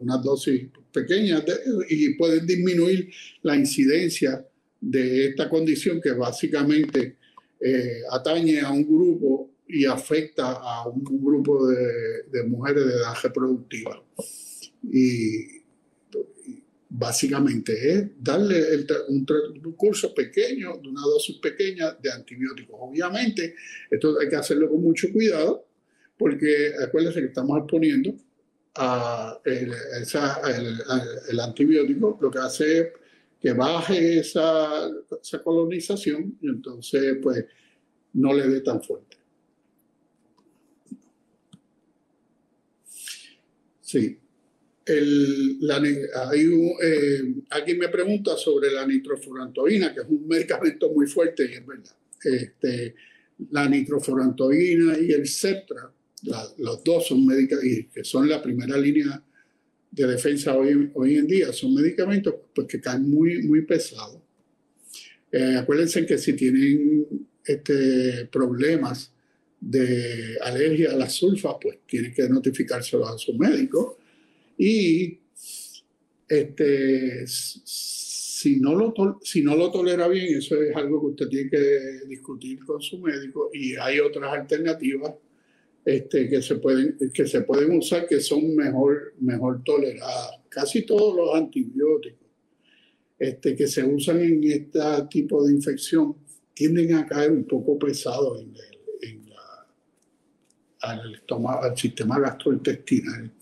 unas 0.00 0.22
dosis 0.22 0.66
pequeñas 0.92 1.44
y 1.88 2.14
pueden 2.14 2.46
disminuir 2.46 3.10
la 3.42 3.56
incidencia 3.56 4.44
de 4.80 5.28
esta 5.28 5.48
condición 5.48 6.00
que 6.00 6.12
básicamente 6.12 7.16
eh, 7.60 8.00
atañe 8.10 8.60
a 8.60 8.70
un 8.70 8.84
grupo 8.84 9.50
y 9.68 9.84
afecta 9.84 10.52
a 10.52 10.88
un 10.88 11.04
grupo 11.04 11.68
de, 11.68 12.42
mujeres 12.44 12.86
de 12.86 12.92
edad 12.92 13.14
reproductiva. 13.22 14.02
Y 14.90 15.59
básicamente 17.00 17.72
es 17.92 18.10
darle 18.18 18.62
un, 19.08 19.24
curso 19.74 20.14
pequeño, 20.14 20.76
de 20.76 20.88
una 20.88 21.00
dosis 21.00 21.38
pequeña 21.38 21.92
de 21.92 22.12
antibióticos. 22.12 22.76
Obviamente, 22.78 23.54
esto 23.90 24.20
hay 24.20 24.28
que 24.28 24.36
hacerlo 24.36 24.68
con 24.68 24.82
mucho 24.82 25.10
cuidado, 25.10 25.66
porque 26.18 26.74
acuérdense 26.78 27.20
que 27.20 27.28
estamos 27.28 27.58
exponiendo 27.58 28.14
el, 29.46 31.40
antibiótico, 31.40 32.18
lo 32.20 32.30
que 32.30 32.38
hace 32.38 32.78
es 32.80 32.88
que 33.40 33.54
baje 33.54 34.18
esa, 34.18 34.90
esa 35.22 35.42
colonización 35.42 36.36
y 36.42 36.48
entonces 36.50 37.16
pues 37.22 37.46
no 38.12 38.34
le 38.34 38.46
dé 38.46 38.60
tan 38.60 38.82
fuerte. 38.82 39.16
Sí. 43.80 44.19
El, 44.90 45.58
eh, 46.82 47.34
alguien 47.50 47.78
me 47.78 47.88
pregunta 47.88 48.36
sobre 48.36 48.72
la 48.72 48.86
nitrofurantoína, 48.86 49.94
que 49.94 50.00
es 50.00 50.06
un 50.08 50.26
medicamento 50.26 50.90
muy 50.90 51.06
fuerte 51.06 51.48
y 51.50 51.54
es 51.54 51.66
verdad. 51.66 51.96
Este, 52.22 52.94
la 53.50 53.68
nitrofurantoína 53.68 54.98
y 54.98 55.12
el 55.12 55.26
Ceptra 55.26 55.92
los 56.58 56.84
dos 56.84 57.06
son 57.06 57.26
medicamentos, 57.26 57.94
que 57.94 58.04
son 58.04 58.28
la 58.28 58.42
primera 58.42 58.76
línea 58.76 59.22
de 59.90 60.06
defensa 60.06 60.56
hoy, 60.56 60.90
hoy 60.94 61.16
en 61.16 61.26
día, 61.26 61.52
son 61.52 61.74
medicamentos 61.74 62.34
pues, 62.54 62.66
que 62.66 62.80
caen 62.80 63.08
muy, 63.10 63.42
muy 63.42 63.62
pesados. 63.62 64.20
Eh, 65.32 65.56
acuérdense 65.56 66.06
que 66.06 66.18
si 66.18 66.34
tienen 66.34 67.26
este, 67.44 68.26
problemas 68.26 69.12
de 69.60 70.38
alergia 70.42 70.92
a 70.92 70.96
las 70.96 71.14
sulfas, 71.14 71.56
pues 71.60 71.78
tienen 71.86 72.14
que 72.14 72.28
notificárselo 72.28 73.06
a 73.06 73.18
su 73.18 73.34
médico. 73.34 73.98
Y 74.62 75.18
este, 76.28 77.26
si, 77.26 78.60
no 78.60 78.74
lo 78.74 78.92
si 79.22 79.42
no 79.42 79.56
lo 79.56 79.70
tolera 79.70 80.06
bien, 80.06 80.36
eso 80.36 80.60
es 80.60 80.76
algo 80.76 81.00
que 81.00 81.06
usted 81.06 81.28
tiene 81.28 81.48
que 81.48 82.06
discutir 82.06 82.62
con 82.66 82.78
su 82.82 82.98
médico 82.98 83.48
y 83.54 83.74
hay 83.76 84.00
otras 84.00 84.30
alternativas 84.30 85.14
este, 85.82 86.28
que, 86.28 86.42
se 86.42 86.56
pueden, 86.56 86.98
que 87.10 87.26
se 87.26 87.40
pueden 87.40 87.78
usar 87.78 88.06
que 88.06 88.20
son 88.20 88.54
mejor, 88.54 89.14
mejor 89.20 89.64
toleradas. 89.64 90.32
Casi 90.50 90.82
todos 90.82 91.16
los 91.16 91.34
antibióticos 91.34 92.28
este, 93.18 93.56
que 93.56 93.66
se 93.66 93.82
usan 93.82 94.20
en 94.20 94.44
este 94.44 94.78
tipo 95.08 95.42
de 95.42 95.54
infección 95.54 96.16
tienden 96.52 96.96
a 96.96 97.06
caer 97.06 97.32
un 97.32 97.44
poco 97.44 97.78
pesados 97.78 98.42
en, 98.42 98.52
al, 100.82 101.14
estómago, 101.14 101.62
al 101.62 101.78
sistema 101.78 102.20
gastrointestinal. 102.20 103.32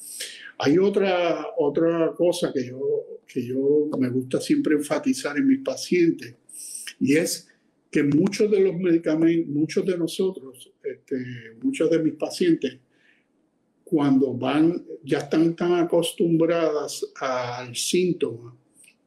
Hay 0.58 0.76
otra, 0.78 1.46
otra 1.56 2.12
cosa 2.16 2.52
que 2.52 2.66
yo, 2.66 2.80
que 3.26 3.46
yo 3.46 3.88
me 3.98 4.10
gusta 4.10 4.40
siempre 4.40 4.74
enfatizar 4.74 5.36
en 5.36 5.46
mis 5.46 5.60
pacientes 5.60 6.34
y 6.98 7.16
es 7.16 7.48
que 7.90 8.02
muchos 8.02 8.50
de 8.50 8.60
los 8.60 8.74
medicamentos, 8.76 9.54
muchos 9.54 9.86
de 9.86 9.96
nosotros, 9.96 10.72
este, 10.82 11.16
muchos 11.62 11.88
de 11.90 11.98
mis 12.00 12.14
pacientes, 12.14 12.78
cuando 13.84 14.34
van, 14.34 14.84
ya 15.02 15.18
están 15.18 15.56
tan 15.56 15.72
acostumbradas 15.74 17.06
al 17.20 17.74
síntoma 17.74 18.54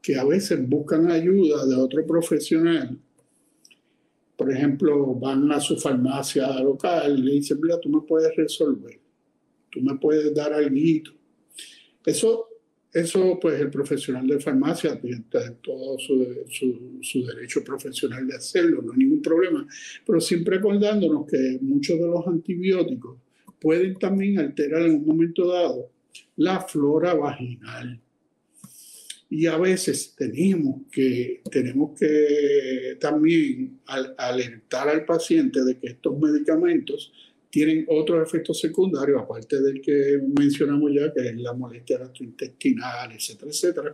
que 0.02 0.16
a 0.16 0.24
veces 0.24 0.68
buscan 0.68 1.12
ayuda 1.12 1.66
de 1.68 1.76
otro 1.76 2.06
profesional. 2.08 2.98
Por 4.36 4.52
ejemplo, 4.52 5.14
van 5.14 5.52
a 5.52 5.60
su 5.60 5.78
farmacia 5.78 6.60
local 6.62 7.20
y 7.20 7.22
le 7.22 7.32
dicen, 7.34 7.60
mira, 7.62 7.80
tú 7.80 7.90
me 7.90 8.02
puedes 8.02 8.36
resolver, 8.36 9.00
tú 9.70 9.82
me 9.82 9.96
puedes 10.00 10.34
dar 10.34 10.54
algo. 10.54 11.21
Eso 12.06 12.52
eso, 12.94 13.40
pues 13.42 13.60
el 13.60 13.70
profesional 13.70 14.28
de 14.28 14.40
farmacia 14.40 15.00
tiene 15.00 15.24
todo 15.62 15.98
su, 15.98 16.46
su, 17.02 17.26
derecho 17.26 17.64
profesional 17.64 18.28
de 18.28 18.36
hacerlo, 18.36 18.82
no 18.82 18.92
hay 18.92 19.00
ningún 19.00 19.22
problema, 19.22 19.66
pero 20.06 20.20
siempre 20.20 20.58
acordándonos 20.58 21.26
que 21.26 21.58
muchos 21.62 21.98
de 21.98 22.08
los 22.08 22.28
antibióticos 22.28 23.18
pueden 23.62 23.96
también 23.96 24.40
alterar 24.40 24.82
en 24.82 24.96
un 24.96 25.06
momento 25.06 25.48
dado 25.48 25.90
la 26.36 26.60
flora 26.62 27.14
vaginal. 27.14 28.00
Y 29.30 29.46
a 29.46 29.58
veces 29.58 30.14
tenemos 30.18 30.82
que, 30.92 31.42
tenemos 31.50 31.98
que 31.98 32.98
también 33.00 33.80
alertar 33.86 34.90
al 34.90 35.06
paciente 35.06 35.64
de 35.64 35.78
que 35.78 35.88
estos 35.88 36.20
medicamentos 36.20 37.14
tienen 37.52 37.86
otros 37.90 38.26
efectos 38.26 38.60
secundarios, 38.60 39.22
aparte 39.22 39.62
del 39.62 39.82
que 39.82 40.20
mencionamos 40.40 40.92
ya, 40.94 41.14
que 41.14 41.28
es 41.28 41.36
la 41.36 41.54
molestia 41.54 42.00
gastrointestinal, 42.00 43.12
etcétera, 43.12 43.52
etcétera. 43.52 43.94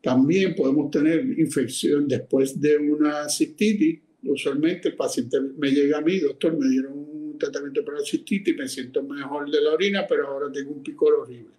También 0.00 0.54
podemos 0.54 0.90
tener 0.90 1.20
infección 1.38 2.08
después 2.08 2.58
de 2.60 2.78
una 2.78 3.28
cistitis. 3.28 4.00
Usualmente 4.24 4.88
el 4.88 4.96
paciente 4.96 5.38
me 5.58 5.70
llega 5.70 5.98
a 5.98 6.00
mí, 6.00 6.18
doctor, 6.18 6.58
me 6.58 6.68
dieron 6.68 6.92
un 6.94 7.38
tratamiento 7.38 7.84
para 7.84 7.98
la 7.98 8.04
cistitis, 8.04 8.56
me 8.56 8.66
siento 8.66 9.02
mejor 9.02 9.50
de 9.50 9.60
la 9.60 9.72
orina, 9.72 10.06
pero 10.08 10.28
ahora 10.28 10.50
tengo 10.50 10.72
un 10.72 10.82
picor 10.82 11.14
horrible. 11.14 11.52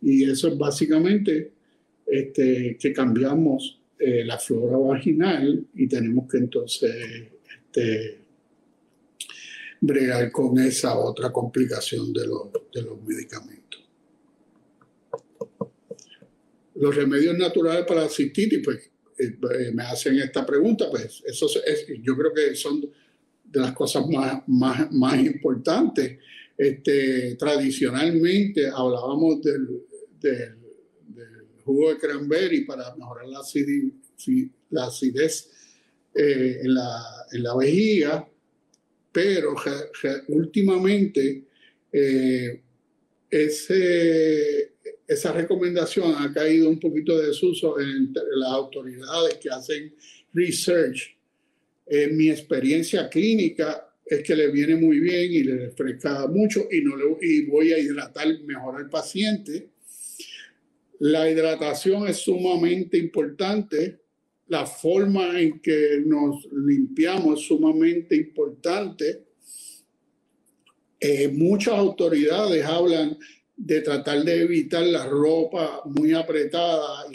Y 0.00 0.24
eso 0.24 0.48
es 0.48 0.56
básicamente 0.56 1.50
este, 2.06 2.76
que 2.78 2.92
cambiamos 2.92 3.80
eh, 3.98 4.24
la 4.24 4.38
flora 4.38 4.76
vaginal 4.76 5.66
y 5.74 5.88
tenemos 5.88 6.30
que 6.30 6.38
entonces 6.38 6.94
este, 7.66 8.21
bregar 9.82 10.30
con 10.30 10.56
esa 10.60 10.96
otra 10.96 11.32
complicación 11.32 12.12
de 12.12 12.24
los, 12.24 12.52
de 12.72 12.82
los 12.82 13.02
medicamentos. 13.02 13.80
Los 16.76 16.94
remedios 16.94 17.36
naturales 17.36 17.84
para 17.84 18.02
la 18.02 18.08
cistitis, 18.08 18.60
pues 18.64 18.90
me 19.74 19.82
hacen 19.82 20.18
esta 20.20 20.46
pregunta, 20.46 20.88
pues 20.88 21.22
eso 21.26 21.46
es, 21.66 21.86
yo 22.00 22.16
creo 22.16 22.32
que 22.32 22.54
son 22.54 22.80
de 22.80 23.60
las 23.60 23.72
cosas 23.72 24.06
más, 24.06 24.42
más, 24.46 24.90
más 24.92 25.18
importantes. 25.18 26.18
Este, 26.56 27.34
tradicionalmente 27.34 28.68
hablábamos 28.68 29.42
del, 29.42 29.66
del, 30.20 30.58
jugo 31.64 31.90
de 31.90 31.98
cranberry 31.98 32.64
para 32.64 32.94
mejorar 32.94 33.26
la, 33.26 33.40
acidez, 33.40 33.92
la 34.70 34.86
acidez 34.86 35.50
eh, 36.14 36.60
en, 36.62 36.74
la, 36.74 37.02
en, 37.32 37.42
la, 37.42 37.56
vejiga, 37.56 38.28
pero 39.12 39.54
últimamente 40.28 41.44
eh, 41.92 42.62
ese, 43.30 44.72
esa 45.06 45.32
recomendación 45.32 46.14
ha 46.16 46.32
caído 46.32 46.68
un 46.68 46.80
poquito 46.80 47.18
de 47.18 47.28
desuso 47.28 47.78
entre 47.78 48.22
las 48.36 48.50
autoridades 48.50 49.34
que 49.34 49.50
hacen 49.50 49.94
research. 50.32 51.16
En 51.86 52.16
mi 52.16 52.30
experiencia 52.30 53.08
clínica 53.08 53.88
es 54.04 54.22
que 54.22 54.34
le 54.34 54.50
viene 54.50 54.76
muy 54.76 55.00
bien 55.00 55.32
y 55.32 55.42
le 55.42 55.56
refresca 55.66 56.26
mucho 56.26 56.66
y, 56.70 56.80
no 56.82 56.96
le, 56.96 57.04
y 57.20 57.46
voy 57.46 57.72
a 57.72 57.78
hidratar 57.78 58.28
mejor 58.44 58.76
al 58.76 58.88
paciente. 58.88 59.70
La 60.98 61.28
hidratación 61.30 62.06
es 62.06 62.18
sumamente 62.18 62.96
importante. 62.96 64.01
La 64.48 64.66
forma 64.66 65.40
en 65.40 65.60
que 65.60 66.02
nos 66.04 66.46
limpiamos 66.52 67.40
es 67.40 67.46
sumamente 67.46 68.16
importante. 68.16 69.24
Eh, 71.00 71.28
muchas 71.28 71.74
autoridades 71.74 72.64
hablan 72.64 73.18
de 73.56 73.80
tratar 73.80 74.22
de 74.24 74.42
evitar 74.42 74.84
la 74.84 75.06
ropa 75.06 75.82
muy 75.84 76.12
apretada 76.12 77.06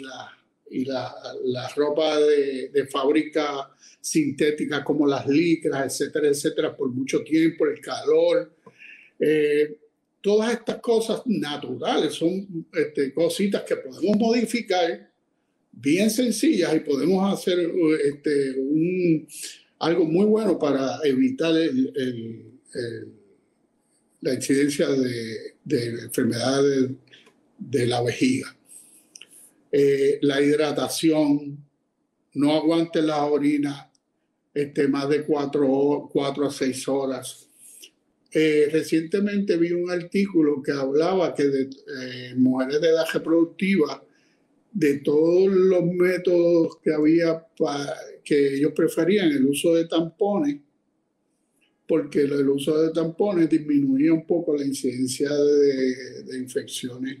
y 0.70 0.84
la, 0.84 1.14
y 1.14 1.74
ropa 1.76 2.18
de, 2.18 2.68
de, 2.70 2.86
fábrica 2.86 3.70
sintética 4.00 4.82
como 4.84 5.06
las 5.06 5.26
licras, 5.26 6.00
etcétera, 6.00 6.28
etcétera, 6.28 6.76
por 6.76 6.90
mucho 6.90 7.22
tiempo, 7.22 7.66
el 7.66 7.80
calor. 7.80 8.52
Eh, 9.18 9.76
todas 10.20 10.52
estas 10.52 10.80
cosas 10.80 11.22
naturales 11.26 12.14
son 12.14 12.66
este, 12.72 13.12
cositas 13.12 13.62
que 13.62 13.76
podemos 13.76 14.16
modificar 14.16 15.07
bien 15.80 16.10
sencillas 16.10 16.74
y 16.74 16.80
podemos 16.80 17.32
hacer 17.32 17.58
este, 18.04 18.52
un, 18.58 19.26
algo 19.78 20.04
muy 20.04 20.26
bueno 20.26 20.58
para 20.58 20.98
evitar 21.04 21.54
la 24.20 24.34
incidencia 24.34 24.88
de, 24.88 25.54
de 25.64 25.88
enfermedades 26.02 26.90
de, 27.58 27.86
la 27.86 28.02
vejiga. 28.02 28.54
Eh, 29.70 30.18
la 30.22 30.40
hidratación, 30.40 31.64
no 32.34 32.54
aguante 32.54 33.02
la 33.02 33.24
orina 33.24 33.90
este, 34.54 34.88
más 34.88 35.08
de 35.08 35.22
cuatro, 35.22 36.08
cuatro 36.12 36.46
a 36.46 36.50
seis 36.50 36.88
horas. 36.88 37.46
Eh, 38.30 38.68
recientemente 38.70 39.56
vi 39.56 39.72
un 39.72 39.90
artículo 39.90 40.62
que 40.62 40.72
hablaba 40.72 41.34
que 41.34 41.44
de 41.44 41.62
eh, 41.62 42.34
mujeres 42.36 42.80
de 42.80 42.88
edad 42.88 43.06
reproductiva, 43.12 44.02
de 44.78 45.00
todos 45.00 45.52
los 45.52 45.84
métodos 45.86 46.76
que 46.80 46.92
había 46.92 47.44
para, 47.58 47.96
que 48.22 48.54
ellos 48.54 48.72
preferían, 48.76 49.28
el 49.28 49.44
uso 49.44 49.74
de 49.74 49.88
tampones, 49.88 50.60
porque 51.84 52.20
el 52.20 52.48
uso 52.48 52.80
de 52.80 52.92
tampones 52.92 53.50
disminuía 53.50 54.12
un 54.12 54.24
poco 54.24 54.56
la 54.56 54.64
incidencia 54.64 55.34
de, 55.34 56.38
infecciones 56.38 57.18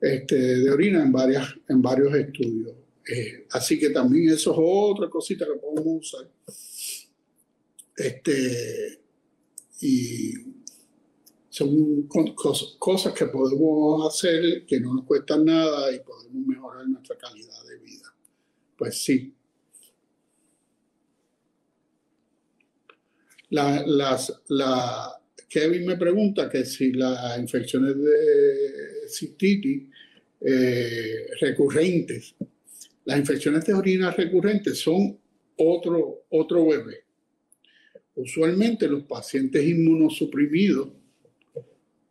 este, 0.00 0.36
de 0.36 0.70
orina 0.70 1.02
en, 1.02 1.12
varias, 1.12 1.54
en 1.68 1.82
varios 1.82 2.14
estudios. 2.14 2.72
Eh, 3.06 3.46
así 3.50 3.78
que 3.78 3.90
también 3.90 4.30
eso 4.30 4.52
es 4.52 4.58
otra 4.58 5.10
cosita 5.10 5.44
que 5.44 5.60
podemos 5.60 5.84
usar. 6.02 6.30
Este, 7.94 9.00
y 9.82 10.32
son 11.60 12.08
cosas 12.78 13.12
que 13.12 13.26
podemos 13.26 14.06
hacer 14.06 14.64
que 14.66 14.80
no 14.80 14.94
nos 14.94 15.04
cuestan 15.04 15.44
nada 15.44 15.92
y 15.94 16.00
podemos 16.00 16.46
mejorar 16.46 16.88
nuestra 16.88 17.16
calidad 17.16 17.64
de 17.68 17.78
vida. 17.78 18.14
Pues 18.76 19.02
sí, 19.02 19.34
La, 23.50 23.82
las, 23.84 24.32
la, 24.48 25.20
Kevin 25.48 25.84
me 25.84 25.96
pregunta 25.96 26.48
que 26.48 26.64
si 26.64 26.92
las 26.92 27.36
infecciones 27.38 27.96
de 27.96 29.08
cistitis 29.08 29.88
eh, 30.40 31.26
recurrentes, 31.40 32.36
las 33.04 33.18
infecciones 33.18 33.66
de 33.66 33.74
orina 33.74 34.12
recurrentes 34.12 34.78
son 34.78 35.18
otro, 35.56 36.26
otro 36.30 36.68
bebé. 36.68 36.98
Usualmente 38.14 38.86
los 38.86 39.02
pacientes 39.02 39.64
inmunosuprimidos, 39.64 40.88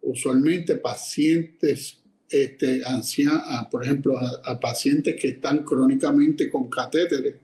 usualmente 0.02 0.76
pacientes 0.76 2.00
este, 2.30 2.82
ancianos, 2.86 3.68
por 3.72 3.84
ejemplo, 3.84 4.18
a 4.18 4.60
pacientes 4.60 5.20
que 5.20 5.30
están 5.30 5.64
crónicamente 5.64 6.50
con 6.50 6.70
catéteres, 6.70 7.36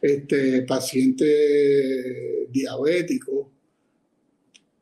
este, 0.00 0.62
paciente 0.62 2.46
diabético, 2.50 3.52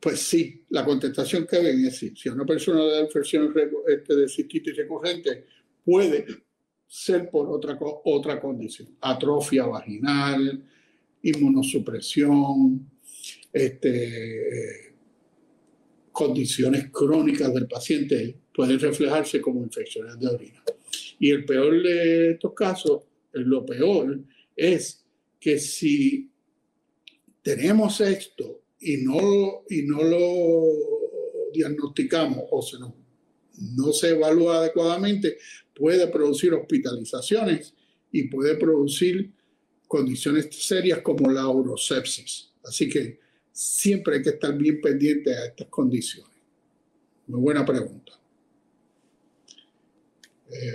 pues 0.01 0.21
sí, 0.21 0.65
la 0.71 0.85
contestación 0.85 1.47
que 1.47 1.59
ven 1.59 1.85
es 1.85 1.97
sí. 1.97 2.13
Si 2.17 2.29
una 2.29 2.45
persona 2.45 2.85
de 2.85 3.01
infección 3.03 3.53
este, 3.89 4.15
de 4.15 4.29
cistitis 4.29 4.77
recurrente 4.77 5.45
puede 5.85 6.27
ser 6.87 7.29
por 7.29 7.49
otra, 7.49 7.77
otra 8.05 8.41
condición, 8.41 8.97
atrofia 9.01 9.67
vaginal, 9.67 10.65
inmunosupresión, 11.23 12.89
este, 13.53 14.96
condiciones 16.17 16.91
crónicas 16.91 17.53
del 17.53 17.69
paciente 17.69 18.39
pueden 18.55 18.81
reflejarse 18.81 19.39
como 19.39 19.63
infecciones 19.63 20.19
de 20.19 20.27
orina. 20.27 20.65
Y 21.19 21.31
el 21.31 21.45
peor 21.45 21.83
de 21.83 22.31
estos 22.31 22.55
casos, 22.55 23.03
lo 23.33 23.67
peor 23.67 24.19
es 24.57 25.05
que 25.39 25.59
si 25.59 26.31
tenemos 27.43 28.01
esto 28.01 28.63
y 28.81 28.97
no, 28.97 29.65
y 29.69 29.83
no 29.83 30.03
lo 30.03 31.53
diagnosticamos 31.53 32.45
o 32.51 32.63
se 32.63 32.79
no 32.79 33.93
se 33.93 34.11
evalúa 34.11 34.61
adecuadamente, 34.61 35.37
puede 35.75 36.07
producir 36.07 36.55
hospitalizaciones 36.55 37.75
y 38.11 38.29
puede 38.29 38.57
producir 38.57 39.33
condiciones 39.87 40.49
serias 40.51 41.03
como 41.03 41.31
la 41.31 41.47
urosepsis. 41.47 42.53
Así 42.65 42.89
que 42.89 43.26
siempre 43.57 44.17
hay 44.17 44.23
que 44.23 44.31
estar 44.31 44.57
bien 44.57 44.81
pendiente 44.81 45.35
a 45.35 45.47
estas 45.47 45.69
condiciones. 45.69 46.37
Muy 47.27 47.41
buena 47.41 47.65
pregunta. 47.65 48.13
Eh, 50.51 50.73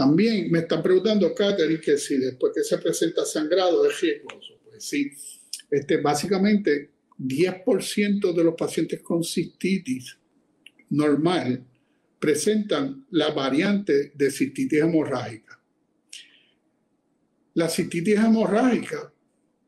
También 0.00 0.50
me 0.50 0.60
están 0.60 0.82
preguntando, 0.82 1.34
Catherine, 1.34 1.78
que 1.78 1.98
si 1.98 2.16
después 2.16 2.54
que 2.54 2.62
se 2.62 2.78
presenta 2.78 3.22
sangrado 3.26 3.84
es 3.84 4.00
riesgoso. 4.00 4.54
Pues 4.64 4.82
sí, 4.82 5.10
este, 5.70 5.98
básicamente 5.98 6.88
10% 7.18 8.32
de 8.32 8.44
los 8.44 8.54
pacientes 8.54 9.02
con 9.02 9.22
cistitis 9.22 10.16
normal 10.88 11.66
presentan 12.18 13.04
la 13.10 13.30
variante 13.32 14.12
de 14.14 14.30
cistitis 14.30 14.80
hemorrágica. 14.80 15.59
La 17.54 17.68
cistitis 17.68 18.16
hemorrágica, 18.16 19.12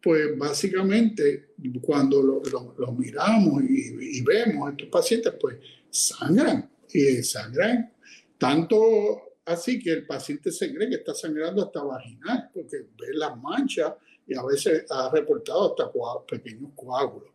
pues 0.03 0.37
básicamente 0.37 1.55
cuando 1.81 2.23
lo, 2.23 2.93
miramos 2.93 3.63
y, 3.63 4.19
y, 4.19 4.23
vemos 4.23 4.71
estos 4.71 4.89
pacientes, 4.89 5.35
pues 5.41 5.57
sangran 5.91 6.69
y 6.93 7.23
sangran 7.23 7.93
tanto 8.39 9.33
así 9.45 9.79
que 9.79 9.93
el 9.93 10.07
paciente 10.07 10.51
se 10.51 10.73
que 10.73 10.95
está 10.95 11.15
sangrando 11.15 11.65
hasta 11.65 11.83
vaginal, 11.83 12.51
porque 12.53 12.79
ve 12.99 13.15
las 13.15 13.37
manchas 13.41 13.93
y 14.27 14.35
a 14.35 14.43
veces 14.45 14.85
ha 14.91 15.11
reportado 15.11 15.71
hasta 15.71 15.91
pequeños 16.27 16.71
coágulos. 16.75 17.31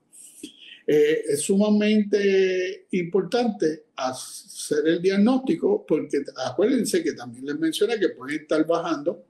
Eh, 0.86 1.24
es 1.30 1.42
sumamente 1.42 2.88
importante 2.92 3.88
hacer 3.98 4.88
el 4.88 5.02
diagnóstico 5.02 5.86
porque 5.86 6.24
acuérdense 6.46 7.04
que 7.04 7.12
también 7.12 7.46
les 7.46 7.60
mencioné 7.60 8.00
que 8.00 8.10
pueden 8.10 8.42
estar 8.42 8.66
bajando 8.66 9.26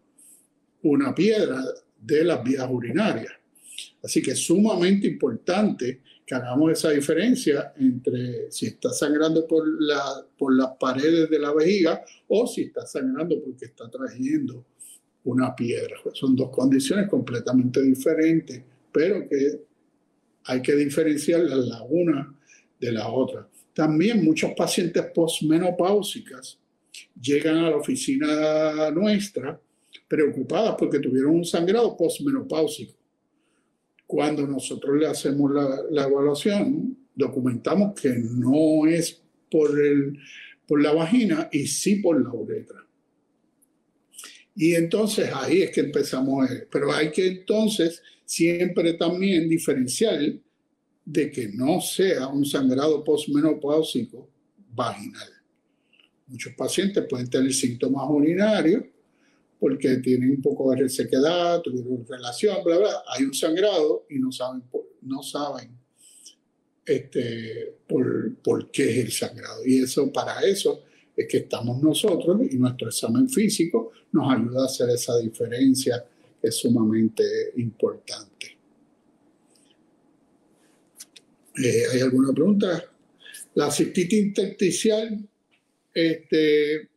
una 0.83 1.13
piedra 1.13 1.63
de 1.99 2.23
las 2.23 2.43
vías 2.43 2.67
urinarias. 2.69 3.33
Así 4.03 4.21
que 4.21 4.31
es 4.31 4.45
sumamente 4.45 5.07
importante 5.07 6.01
que 6.25 6.35
hagamos 6.35 6.71
esa 6.71 6.89
diferencia 6.91 7.73
entre 7.77 8.51
si 8.51 8.67
está 8.67 8.91
sangrando 8.91 9.47
por, 9.47 9.63
la, 9.81 10.25
por 10.37 10.55
las 10.55 10.71
paredes 10.79 11.29
de 11.29 11.39
la 11.39 11.53
vejiga 11.53 12.03
o 12.27 12.45
si 12.45 12.63
está 12.63 12.85
sangrando 12.85 13.41
porque 13.43 13.65
está 13.65 13.89
trayendo 13.89 14.65
una 15.23 15.55
piedra. 15.55 15.95
Son 16.13 16.35
dos 16.35 16.49
condiciones 16.49 17.09
completamente 17.09 17.81
diferentes, 17.81 18.61
pero 18.91 19.27
que 19.27 19.61
hay 20.45 20.61
que 20.61 20.75
diferenciarlas 20.75 21.65
la 21.65 21.83
una 21.83 22.33
de 22.79 22.91
la 22.91 23.09
otra. 23.09 23.47
También 23.73 24.23
muchos 24.23 24.51
pacientes 24.55 25.05
postmenopáusicas 25.13 26.59
llegan 27.19 27.57
a 27.57 27.69
la 27.69 27.77
oficina 27.77 28.91
nuestra 28.91 29.59
preocupadas 30.07 30.75
porque 30.77 30.99
tuvieron 30.99 31.35
un 31.35 31.45
sangrado 31.45 31.95
postmenopáusico. 31.95 32.93
Cuando 34.05 34.47
nosotros 34.47 34.97
le 34.97 35.07
hacemos 35.07 35.51
la, 35.51 36.07
evaluación, 36.07 36.97
documentamos 37.13 37.99
que 37.99 38.09
no 38.09 38.87
es 38.87 39.21
por, 39.51 39.79
el, 39.79 40.17
por 40.65 40.81
la 40.81 40.93
vagina 40.93 41.49
y 41.51 41.67
sí 41.67 41.97
por 41.97 42.21
la 42.21 42.31
uretra. 42.31 42.85
Y 44.55 44.73
entonces 44.73 45.29
ahí 45.33 45.61
es 45.61 45.71
que 45.71 45.81
empezamos, 45.81 46.49
pero 46.71 46.91
hay 46.91 47.11
que 47.11 47.27
entonces 47.27 48.01
siempre 48.25 48.93
también 48.93 49.47
diferenciar 49.47 50.19
de 51.05 51.31
que 51.31 51.49
no 51.49 51.79
sea 51.79 52.27
un 52.27 52.45
sangrado 52.45 53.03
postmenopáusico 53.03 54.29
vaginal. 54.73 55.29
Muchos 56.27 56.53
pacientes 56.53 57.05
pueden 57.09 57.29
tener 57.29 57.53
síntomas 57.53 58.05
urinarios 58.09 58.83
porque 59.59 59.97
tienen 59.97 60.31
un 60.31 60.41
poco 60.41 60.71
de 60.71 60.81
resequedad, 60.81 61.61
tuvieron 61.61 62.05
relación, 62.07 62.63
bla, 62.63 62.77
bla. 62.77 63.03
Hay 63.07 63.23
un 63.23 63.33
sangrado 63.33 64.05
y 64.09 64.19
no 64.19 64.31
saben, 64.31 64.63
no 65.01 65.23
saben 65.23 65.77
este, 66.85 67.75
por, 67.87 68.35
por 68.37 68.71
qué 68.71 68.89
es 68.89 69.05
el 69.05 69.11
sangrado. 69.11 69.65
Y 69.65 69.83
eso, 69.83 70.11
para 70.11 70.41
eso 70.41 70.83
es 71.15 71.27
que 71.27 71.37
estamos 71.37 71.81
nosotros 71.81 72.41
y 72.49 72.57
nuestro 72.57 72.87
examen 72.87 73.27
físico 73.29 73.91
nos 74.11 74.33
ayuda 74.33 74.63
a 74.63 74.65
hacer 74.65 74.89
esa 74.89 75.17
diferencia 75.17 76.05
que 76.39 76.47
es 76.47 76.55
sumamente 76.55 77.23
importante. 77.57 78.57
Eh, 81.63 81.83
¿Hay 81.91 82.01
alguna 82.01 82.31
pregunta? 82.31 82.83
La 83.55 83.71
cistitis 83.71 84.19
intersticial, 84.19 85.27
este, 85.91 86.89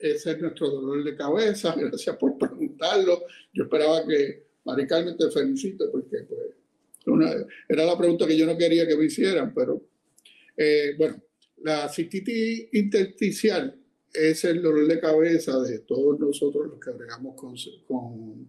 ese 0.00 0.32
es 0.32 0.40
nuestro 0.40 0.70
dolor 0.70 1.04
de 1.04 1.16
cabeza. 1.16 1.74
Gracias 1.78 2.16
por 2.16 2.38
preguntarlo. 2.38 3.22
Yo 3.52 3.64
esperaba 3.64 4.06
que 4.06 4.46
Mari 4.64 4.86
Carmen 4.86 5.16
te 5.16 5.30
felicite 5.30 5.86
porque 5.92 6.26
pues, 6.28 7.46
era 7.68 7.84
la 7.84 7.96
pregunta 7.96 8.26
que 8.26 8.36
yo 8.36 8.46
no 8.46 8.56
quería 8.56 8.86
que 8.86 8.96
me 8.96 9.04
hicieran, 9.04 9.52
pero 9.54 9.82
eh, 10.56 10.94
bueno, 10.96 11.22
la 11.62 11.88
cistitis 11.88 12.68
intersticial 12.72 13.76
es 14.12 14.44
el 14.44 14.62
dolor 14.62 14.86
de 14.86 15.00
cabeza 15.00 15.60
de 15.60 15.80
todos 15.80 16.18
nosotros 16.18 16.68
los 16.68 16.80
que 16.80 16.90
agregamos 16.90 17.34
con, 17.36 17.54
con 17.86 18.48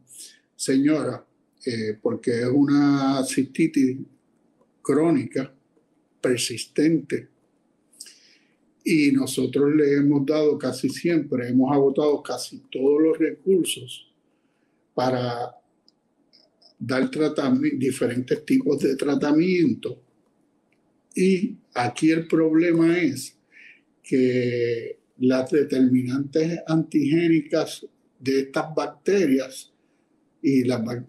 señora, 0.55 1.25
eh, 1.65 1.97
porque 2.01 2.41
es 2.41 2.47
una 2.47 3.23
cistitis 3.23 3.97
crónica, 4.81 5.53
persistente, 6.19 7.30
y 8.83 9.11
nosotros 9.11 9.75
le 9.75 9.93
hemos 9.95 10.25
dado 10.25 10.57
casi 10.57 10.89
siempre, 10.89 11.49
hemos 11.49 11.71
agotado 11.71 12.21
casi 12.23 12.63
todos 12.71 13.01
los 13.01 13.17
recursos 13.17 14.11
para 14.93 15.55
dar 16.79 17.09
diferentes 17.77 18.43
tipos 18.43 18.79
de 18.79 18.95
tratamiento. 18.95 20.01
Y 21.15 21.55
aquí 21.73 22.09
el 22.09 22.27
problema 22.27 22.97
es 22.97 23.37
que 24.01 24.97
las 25.19 25.51
determinantes 25.51 26.59
antigénicas 26.65 27.85
de 28.19 28.39
estas 28.39 28.73
bacterias 28.73 29.71
y 30.41 30.63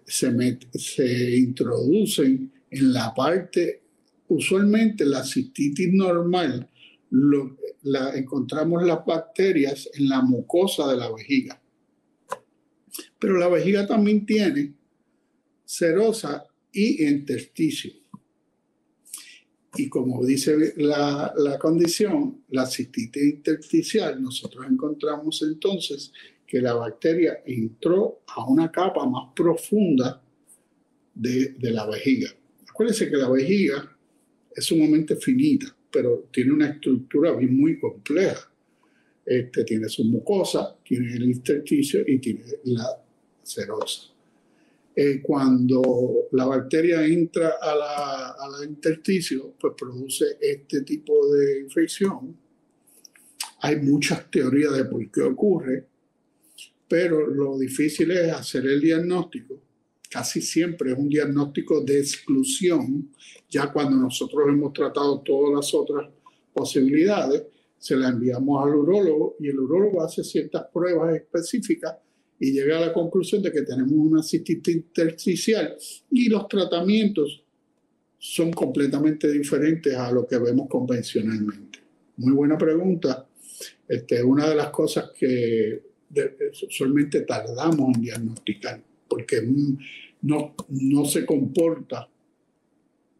se, 0.06 0.58
se 0.74 1.37
introducen 1.37 2.52
en 2.70 2.92
la 2.92 3.14
parte, 3.14 3.80
usualmente 4.28 5.06
la 5.06 5.24
cistitis 5.24 5.92
normal, 5.92 6.68
lo, 7.12 7.59
la, 7.83 8.14
encontramos 8.16 8.83
las 8.85 9.05
bacterias 9.05 9.88
en 9.94 10.09
la 10.09 10.22
mucosa 10.22 10.90
de 10.90 10.96
la 10.96 11.12
vejiga. 11.12 11.61
Pero 13.18 13.37
la 13.37 13.48
vejiga 13.48 13.87
también 13.87 14.25
tiene 14.25 14.75
serosa 15.64 16.44
y 16.72 17.07
intersticio. 17.07 17.92
Y 19.75 19.88
como 19.88 20.25
dice 20.25 20.75
la, 20.77 21.33
la 21.37 21.59
condición, 21.59 22.44
la 22.48 22.66
cistitis 22.66 23.22
intersticial, 23.22 24.22
nosotros 24.22 24.66
encontramos 24.70 25.42
entonces 25.42 26.12
que 26.46 26.61
la 26.61 26.75
bacteria 26.75 27.42
entró 27.46 28.22
a 28.27 28.46
una 28.46 28.70
capa 28.70 29.07
más 29.07 29.33
profunda 29.35 30.22
de, 31.14 31.55
de 31.59 31.70
la 31.70 31.87
vejiga. 31.87 32.31
Acuérdense 32.68 33.11
que 33.11 33.16
la 33.16 33.31
vejiga 33.31 33.96
es 34.55 34.64
sumamente 34.64 35.16
finita, 35.16 35.75
pero 35.92 36.28
tiene 36.33 36.52
una 36.52 36.68
estructura 36.68 37.33
muy 37.35 37.78
compleja. 37.78 38.48
Este, 39.24 39.64
tiene 39.64 39.88
su 39.88 40.05
mucosa, 40.05 40.76
tiene 40.83 41.14
el 41.14 41.24
intersticio 41.24 42.02
y 42.07 42.18
tiene 42.18 42.44
la 42.64 42.87
serosa. 43.42 44.12
Eh, 44.94 45.22
cuando 45.22 46.28
la 46.33 46.44
bacteria 46.44 47.05
entra 47.07 47.55
a 47.61 47.74
la, 47.74 48.28
a 48.31 48.48
la 48.48 48.64
intersticio, 48.64 49.55
pues 49.59 49.74
produce 49.78 50.37
este 50.40 50.83
tipo 50.83 51.33
de 51.35 51.61
infección. 51.61 52.37
Hay 53.61 53.76
muchas 53.76 54.31
teorías 54.31 54.76
de 54.76 54.85
por 54.85 55.11
qué 55.11 55.22
ocurre, 55.22 55.87
pero 56.88 57.26
lo 57.26 57.59
difícil 57.59 58.11
es 58.11 58.33
hacer 58.33 58.66
el 58.66 58.81
diagnóstico. 58.81 59.59
Casi 60.12 60.42
siempre 60.42 60.92
es 60.92 60.98
un 60.98 61.09
diagnóstico 61.09 61.81
de 61.81 62.01
exclusión, 62.01 63.11
ya 63.48 63.72
cuando 63.72 63.96
nosotros 63.96 64.42
hemos 64.46 64.75
tratado 64.75 65.20
todas 65.20 65.55
las 65.55 65.72
otras 65.72 66.11
posibilidades, 66.53 67.44
se 67.79 67.96
la 67.96 68.11
enviamos 68.11 68.62
al 68.62 68.75
urólogo 68.75 69.37
y 69.40 69.48
el 69.48 69.59
urólogo 69.59 70.03
hace 70.03 70.22
ciertas 70.22 70.66
pruebas 70.70 71.16
específicas 71.16 71.96
y 72.38 72.53
llega 72.53 72.77
a 72.77 72.87
la 72.88 72.92
conclusión 72.92 73.42
de 73.42 73.51
que 73.51 73.62
tenemos 73.62 73.92
una 73.92 74.22
cistitis 74.22 74.77
intersticial 74.77 75.77
y 76.11 76.29
los 76.29 76.46
tratamientos 76.46 77.42
son 78.18 78.53
completamente 78.53 79.33
diferentes 79.33 79.94
a 79.94 80.12
lo 80.12 80.27
que 80.27 80.38
vemos 80.38 80.68
convencionalmente. 80.68 81.79
Muy 82.18 82.33
buena 82.35 82.59
pregunta. 82.59 83.27
Este, 83.88 84.22
una 84.22 84.48
de 84.51 84.57
las 84.57 84.68
cosas 84.68 85.11
que 85.18 85.83
usualmente 86.68 87.22
tardamos 87.22 87.96
en 87.96 88.03
diagnosticar, 88.03 88.83
porque 89.12 89.42
no, 90.22 90.55
no 90.70 91.05
se 91.05 91.27
comporta 91.27 92.09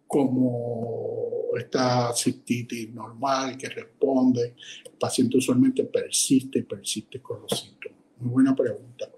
como 0.07 1.51
esta 1.59 2.15
cistitis 2.15 2.89
normal 2.95 3.59
que 3.59 3.69
responde. 3.69 4.55
El 4.87 4.93
paciente 4.99 5.37
usualmente 5.37 5.85
persiste 5.85 6.61
y 6.61 6.63
persiste 6.63 7.21
con 7.21 7.43
los 7.43 7.61
síntomas. 7.61 7.99
Muy 8.21 8.31
buena 8.31 8.57
pregunta. 8.57 9.11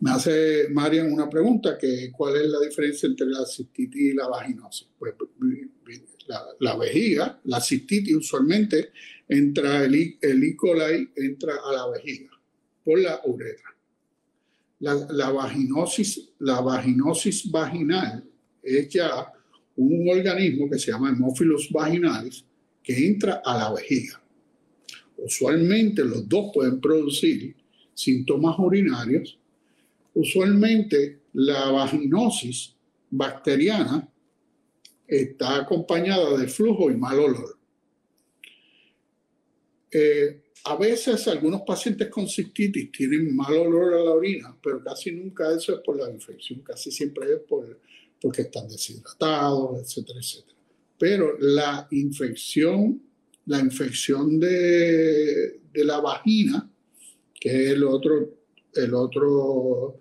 Me 0.00 0.10
hace 0.10 0.68
Marian 0.68 1.10
una 1.10 1.30
pregunta, 1.30 1.78
que 1.78 2.12
cuál 2.12 2.36
es 2.36 2.46
la 2.48 2.60
diferencia 2.60 3.06
entre 3.06 3.26
la 3.28 3.46
cistitis 3.46 4.02
y 4.02 4.12
la 4.12 4.28
vaginosis. 4.28 4.86
Pues 4.98 5.14
la, 6.58 6.76
vejiga, 6.76 7.40
la 7.44 7.58
cistitis 7.58 8.16
usualmente 8.16 8.90
entra, 9.26 9.82
el, 9.82 10.18
el 10.20 10.44
E. 10.44 10.54
coli 10.54 11.08
entra 11.16 11.54
a 11.64 11.72
la 11.72 11.88
vejiga 11.88 12.33
por 12.84 12.98
la 13.00 13.20
uretra. 13.24 13.70
La, 14.80 15.30
vaginosis, 15.30 16.30
la 16.40 16.60
vaginosis 16.60 17.50
vaginal 17.50 18.22
es 18.62 18.88
ya 18.90 19.32
un 19.76 20.08
organismo 20.08 20.68
que 20.68 20.78
se 20.78 20.92
llama 20.92 21.10
Hemophilus 21.10 21.70
vaginalis 21.72 22.44
que 22.82 23.06
entra 23.06 23.40
a 23.44 23.56
la 23.56 23.72
vejiga. 23.72 24.20
Usualmente 25.16 26.04
los 26.04 26.28
dos 26.28 26.50
pueden 26.52 26.80
producir 26.80 27.56
síntomas 27.94 28.58
urinarios. 28.58 29.38
Usualmente 30.12 31.20
la 31.32 31.70
vaginosis 31.70 32.74
bacteriana 33.10 34.06
está 35.06 35.56
acompañada 35.56 36.36
de 36.36 36.46
flujo 36.48 36.90
y 36.90 36.96
mal 36.96 37.18
olor. 37.18 37.58
Eh, 39.90 40.43
a 40.64 40.76
veces 40.76 41.26
algunos 41.28 41.62
pacientes 41.62 42.08
con 42.08 42.28
cistitis 42.28 42.92
tienen 42.92 43.34
mal 43.34 43.52
olor 43.54 43.94
a 43.94 44.04
la 44.04 44.10
orina, 44.12 44.56
pero 44.62 44.82
casi 44.82 45.12
nunca 45.12 45.54
eso 45.54 45.74
es 45.74 45.80
por 45.80 45.98
la 45.98 46.10
infección, 46.10 46.60
casi 46.60 46.90
siempre 46.90 47.34
es 47.34 47.40
por, 47.40 47.80
porque 48.20 48.42
están 48.42 48.68
deshidratados, 48.68 49.80
etcétera, 49.82 50.20
etcétera. 50.20 50.56
Pero 50.98 51.36
la 51.38 51.86
infección 51.90 53.00
la 53.46 53.60
infección 53.60 54.40
de, 54.40 55.60
la 55.74 56.00
vagina, 56.00 56.70
que 57.34 57.48
es 57.48 57.70
el 57.72 57.84
otro, 57.84 58.38
el 58.74 58.94
otro 58.94 59.98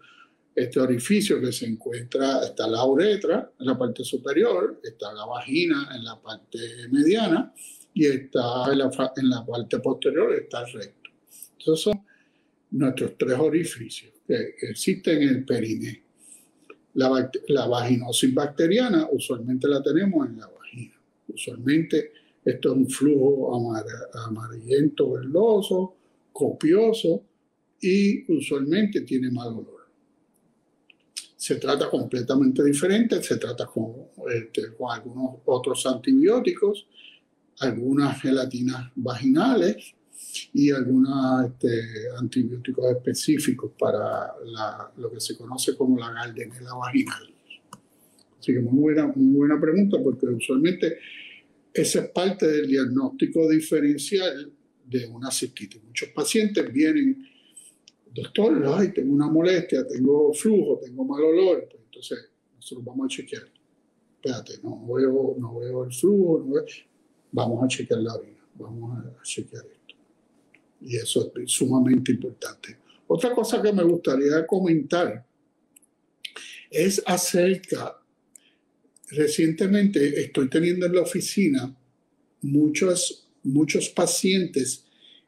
este 0.56 0.80
orificio 0.80 1.42
que 1.42 1.52
se 1.52 1.66
encuentra, 1.66 2.46
está 2.46 2.68
la 2.68 2.86
uretra 2.86 3.52
en 3.60 3.66
la 3.66 3.78
parte 3.78 4.04
superior, 4.04 4.80
está 4.84 5.12
la 5.12 5.26
vagina 5.26 5.90
en 5.96 6.04
la 6.04 6.22
parte 6.22 6.60
mediana 6.92 7.54
y 7.94 8.06
está 8.06 8.72
en 8.72 8.80
la, 8.80 9.14
en 9.18 9.30
la 9.30 9.46
parte 9.46 9.80
posterior 9.80 10.34
está 10.34 10.66
recto. 10.66 11.10
Esos 11.60 11.82
son 11.82 12.04
nuestros 12.72 13.18
tres 13.18 13.38
orificios 13.38 14.12
que 14.28 14.56
existen 14.62 15.22
en 15.22 15.30
el 15.30 15.46
periné. 15.46 16.04
La, 16.96 17.30
la 17.48 17.68
vaginosis 17.68 18.34
bacteriana 18.34 19.08
usualmente 19.12 19.68
la 19.68 19.82
tenemos 19.82 20.28
en 20.28 20.38
la 20.38 20.48
vagina. 20.48 20.94
Usualmente 21.28 22.12
esto 22.44 22.72
es 22.72 22.76
un 22.76 22.90
flujo 22.90 23.76
amarillento, 24.26 25.12
verdoso, 25.12 25.96
copioso 26.32 27.24
y 27.80 28.32
usualmente 28.34 29.02
tiene 29.02 29.32
mal 29.32 29.50
olor. 29.50 29.84
Se 31.36 31.56
trata 31.56 31.90
completamente 31.90 32.64
diferente, 32.64 33.22
se 33.22 33.38
trata 33.38 33.66
con, 33.66 33.94
este, 34.34 34.74
con 34.76 34.92
algunos 34.92 35.42
otros 35.46 35.86
antibióticos, 35.86 36.88
algunas 37.60 38.22
gelatinas 38.22 38.92
vaginales 38.96 39.96
y 40.54 40.72
algunos 40.72 41.46
este, 41.46 42.10
antibióticos 42.18 42.86
específicos 42.92 43.72
para 43.78 44.34
lo 44.98 45.12
que 45.12 45.20
se 45.20 45.38
conoce 45.38 45.76
como 45.76 45.98
la 46.00 46.12
gardenela 46.12 46.74
vaginal. 46.76 47.34
Así 48.40 48.54
que 48.54 48.60
muy 48.60 48.94
buena, 48.94 49.08
muy 49.16 49.36
buena 49.36 49.60
pregunta 49.60 49.98
porque 50.04 50.26
usualmente 50.26 50.98
esa 51.74 52.02
es 52.02 52.10
parte 52.12 52.48
del 52.48 52.68
diagnóstico 52.68 53.50
diferencial 53.50 54.52
de 54.86 55.08
una 55.08 55.32
cistitis. 55.32 55.84
Muchos 55.84 56.10
pacientes 56.10 56.72
vienen, 56.72 57.26
doctor, 58.14 58.64
ay, 58.76 58.92
tengo 58.94 59.14
una 59.14 59.28
molestia, 59.28 59.88
tengo 59.88 60.34
flujo, 60.34 60.80
tengo 60.84 61.06
mal 61.06 61.24
olor, 61.24 61.68
pues 61.70 61.84
entonces 61.86 62.30
nosotros 62.56 62.86
vamos 62.86 63.06
a 63.06 63.10
chequear. 63.10 63.44
Espérate, 64.16 64.54
no 64.62 64.86
veo, 64.94 65.36
no 65.40 65.60
veo 65.60 65.86
el 65.86 65.94
flujo, 65.94 66.46
vamos 67.34 67.62
a 67.64 67.68
chequear 67.68 68.00
la 68.00 68.14
orina, 68.14 68.48
vamos 68.56 68.98
a 68.98 69.24
chequear 69.24 69.66
esto. 69.66 69.96
Y 70.80 70.96
eso 70.96 71.34
es 71.36 71.52
sumamente 71.52 72.14
importante. 72.14 72.78
Otra 73.08 73.34
cosa 73.34 73.62
que 73.62 73.74
me 73.74 73.84
gustaría 73.84 74.48
comentar 74.48 75.26
es 76.72 77.04
acerca, 77.06 78.00
recientemente 79.10 80.22
estoy 80.22 80.50
teniendo 80.50 80.86
en 80.86 80.96
la 80.96 81.02
oficina 81.02 81.76
muchos 82.42 83.24
muchos 83.44 83.90
pacientes 83.90 84.86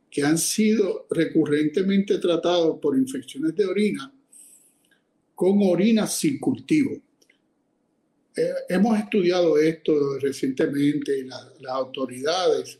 que 0.10 0.24
han 0.24 0.38
sido 0.38 1.06
recurrentemente 1.10 2.18
tratados 2.20 2.80
por 2.82 2.98
infecciones 2.98 3.56
de 3.56 3.66
orina 3.66 4.12
con 5.34 5.60
orina 5.62 6.08
sin 6.08 6.40
cultivo. 6.40 7.02
Eh, 8.36 8.50
hemos 8.70 9.00
estudiado 9.00 9.58
esto 9.58 10.20
recientemente 10.20 11.20
y 11.20 11.24
las 11.24 11.72
autoridades 11.72 12.80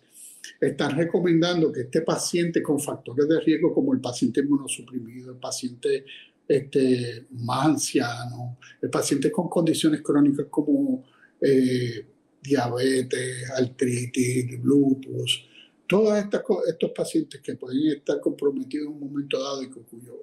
están 0.60 0.96
recomendando 0.96 1.72
que 1.72 1.82
este 1.82 2.02
paciente 2.02 2.62
con 2.62 2.80
factores 2.80 3.28
de 3.28 3.40
riesgo 3.40 3.74
como 3.74 3.94
el 3.94 4.02
paciente 4.02 4.42
inmunosuprimido, 4.42 5.32
el 5.32 5.38
paciente 5.38 6.06
este, 6.48 7.26
más 7.32 7.66
anciano, 7.68 8.58
el 8.82 8.90
paciente 8.90 9.32
con 9.32 9.50
condiciones 9.50 10.02
crónicas 10.02 10.48
como 10.50 11.04
eh, 11.42 12.06
diabetes, 12.42 13.50
artritis, 13.52 14.60
lupus, 14.64 15.48
todos 15.88 16.18
estos 16.18 16.92
pacientes 16.92 17.42
que 17.42 17.56
pueden 17.56 17.98
estar 17.98 18.20
comprometidos 18.20 18.88
en 18.88 18.94
un 18.94 19.00
momento 19.00 19.42
dado 19.42 19.64
y 19.64 19.70
cuyo 19.70 20.22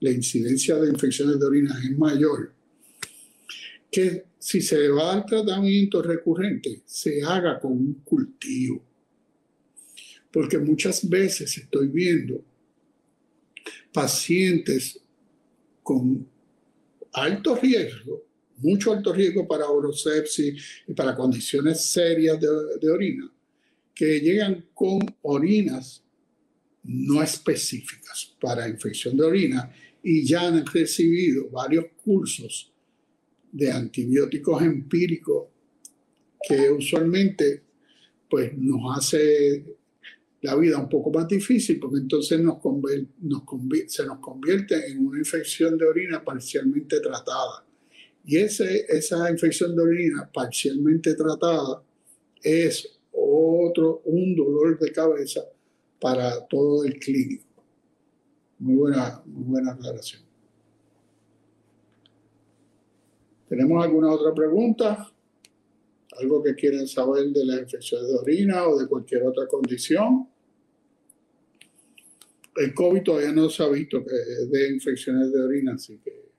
la 0.00 0.10
incidencia 0.10 0.76
de 0.76 0.88
infecciones 0.88 1.38
de 1.38 1.46
orina 1.46 1.76
es 1.82 1.96
mayor, 1.96 2.52
que 3.94 4.24
si 4.38 4.60
se 4.60 4.88
va 4.88 5.12
a 5.12 5.14
dar 5.16 5.26
tratamiento 5.26 6.02
recurrente, 6.02 6.82
se 6.84 7.22
haga 7.22 7.60
con 7.60 7.72
un 7.72 7.94
cultivo. 8.04 8.84
Porque 10.32 10.58
muchas 10.58 11.08
veces 11.08 11.56
estoy 11.56 11.88
viendo 11.88 12.44
pacientes 13.92 15.00
con 15.82 16.26
alto 17.12 17.54
riesgo 17.54 18.24
mucho 18.58 18.92
alto 18.92 19.12
riesgo 19.12 19.46
para 19.46 19.68
orosepsis 19.68 20.82
y 20.86 20.94
para 20.94 21.14
condiciones 21.14 21.82
serias 21.82 22.38
de, 22.40 22.90
orina, 22.90 23.30
que 23.94 24.20
llegan 24.20 24.66
con 24.72 25.00
orinas 25.22 26.02
no 26.82 27.22
específicas 27.22 28.34
para 28.40 28.68
infección 28.68 29.16
de 29.16 29.24
orina 29.24 29.72
y 30.02 30.24
ya 30.24 30.48
han 30.48 30.64
recibido 30.66 31.48
varios 31.50 31.86
cursos 32.04 32.73
de 33.54 33.70
antibióticos 33.70 34.62
empíricos 34.62 35.46
que 36.46 36.70
usualmente 36.70 37.62
pues 38.28 38.52
nos 38.58 38.98
hace 38.98 39.64
la 40.42 40.56
vida 40.56 40.78
un 40.78 40.88
poco 40.88 41.12
más 41.12 41.28
difícil 41.28 41.78
porque 41.78 41.98
entonces 41.98 42.40
nos, 42.40 42.58
se 43.86 44.04
nos 44.04 44.18
convierte 44.18 44.90
en 44.90 45.06
una 45.06 45.18
infección 45.20 45.78
de 45.78 45.86
orina 45.86 46.22
parcialmente 46.22 46.98
tratada 47.00 47.64
y 48.24 48.38
ese, 48.38 48.86
esa 48.88 49.30
infección 49.30 49.76
de 49.76 49.82
orina 49.82 50.28
parcialmente 50.32 51.14
tratada 51.14 51.80
es 52.42 52.98
otro, 53.12 54.02
un 54.06 54.34
dolor 54.34 54.78
de 54.80 54.90
cabeza 54.90 55.42
para 56.00 56.44
todo 56.46 56.84
el 56.84 56.98
clínico. 56.98 57.44
Muy 58.58 58.74
buena, 58.74 59.22
muy 59.24 59.44
buena 59.44 59.72
aclaración. 59.72 60.23
¿Tenemos 63.54 63.84
alguna 63.84 64.10
otra 64.10 64.34
pregunta? 64.34 65.08
¿Algo 66.18 66.42
que 66.42 66.56
quieran 66.56 66.88
saber 66.88 67.28
de 67.28 67.44
las 67.44 67.60
infecciones 67.60 68.08
de 68.08 68.14
orina 68.16 68.66
o 68.66 68.76
de 68.76 68.88
cualquier 68.88 69.22
otra 69.22 69.46
condición? 69.46 70.28
El 72.56 72.74
COVID 72.74 73.04
todavía 73.04 73.30
no 73.30 73.48
se 73.48 73.62
ha 73.62 73.68
visto 73.68 74.04
que 74.04 74.12
de 74.46 74.70
infecciones 74.70 75.32
de 75.32 75.40
orina, 75.40 75.74
así 75.74 76.00
que 76.02 76.32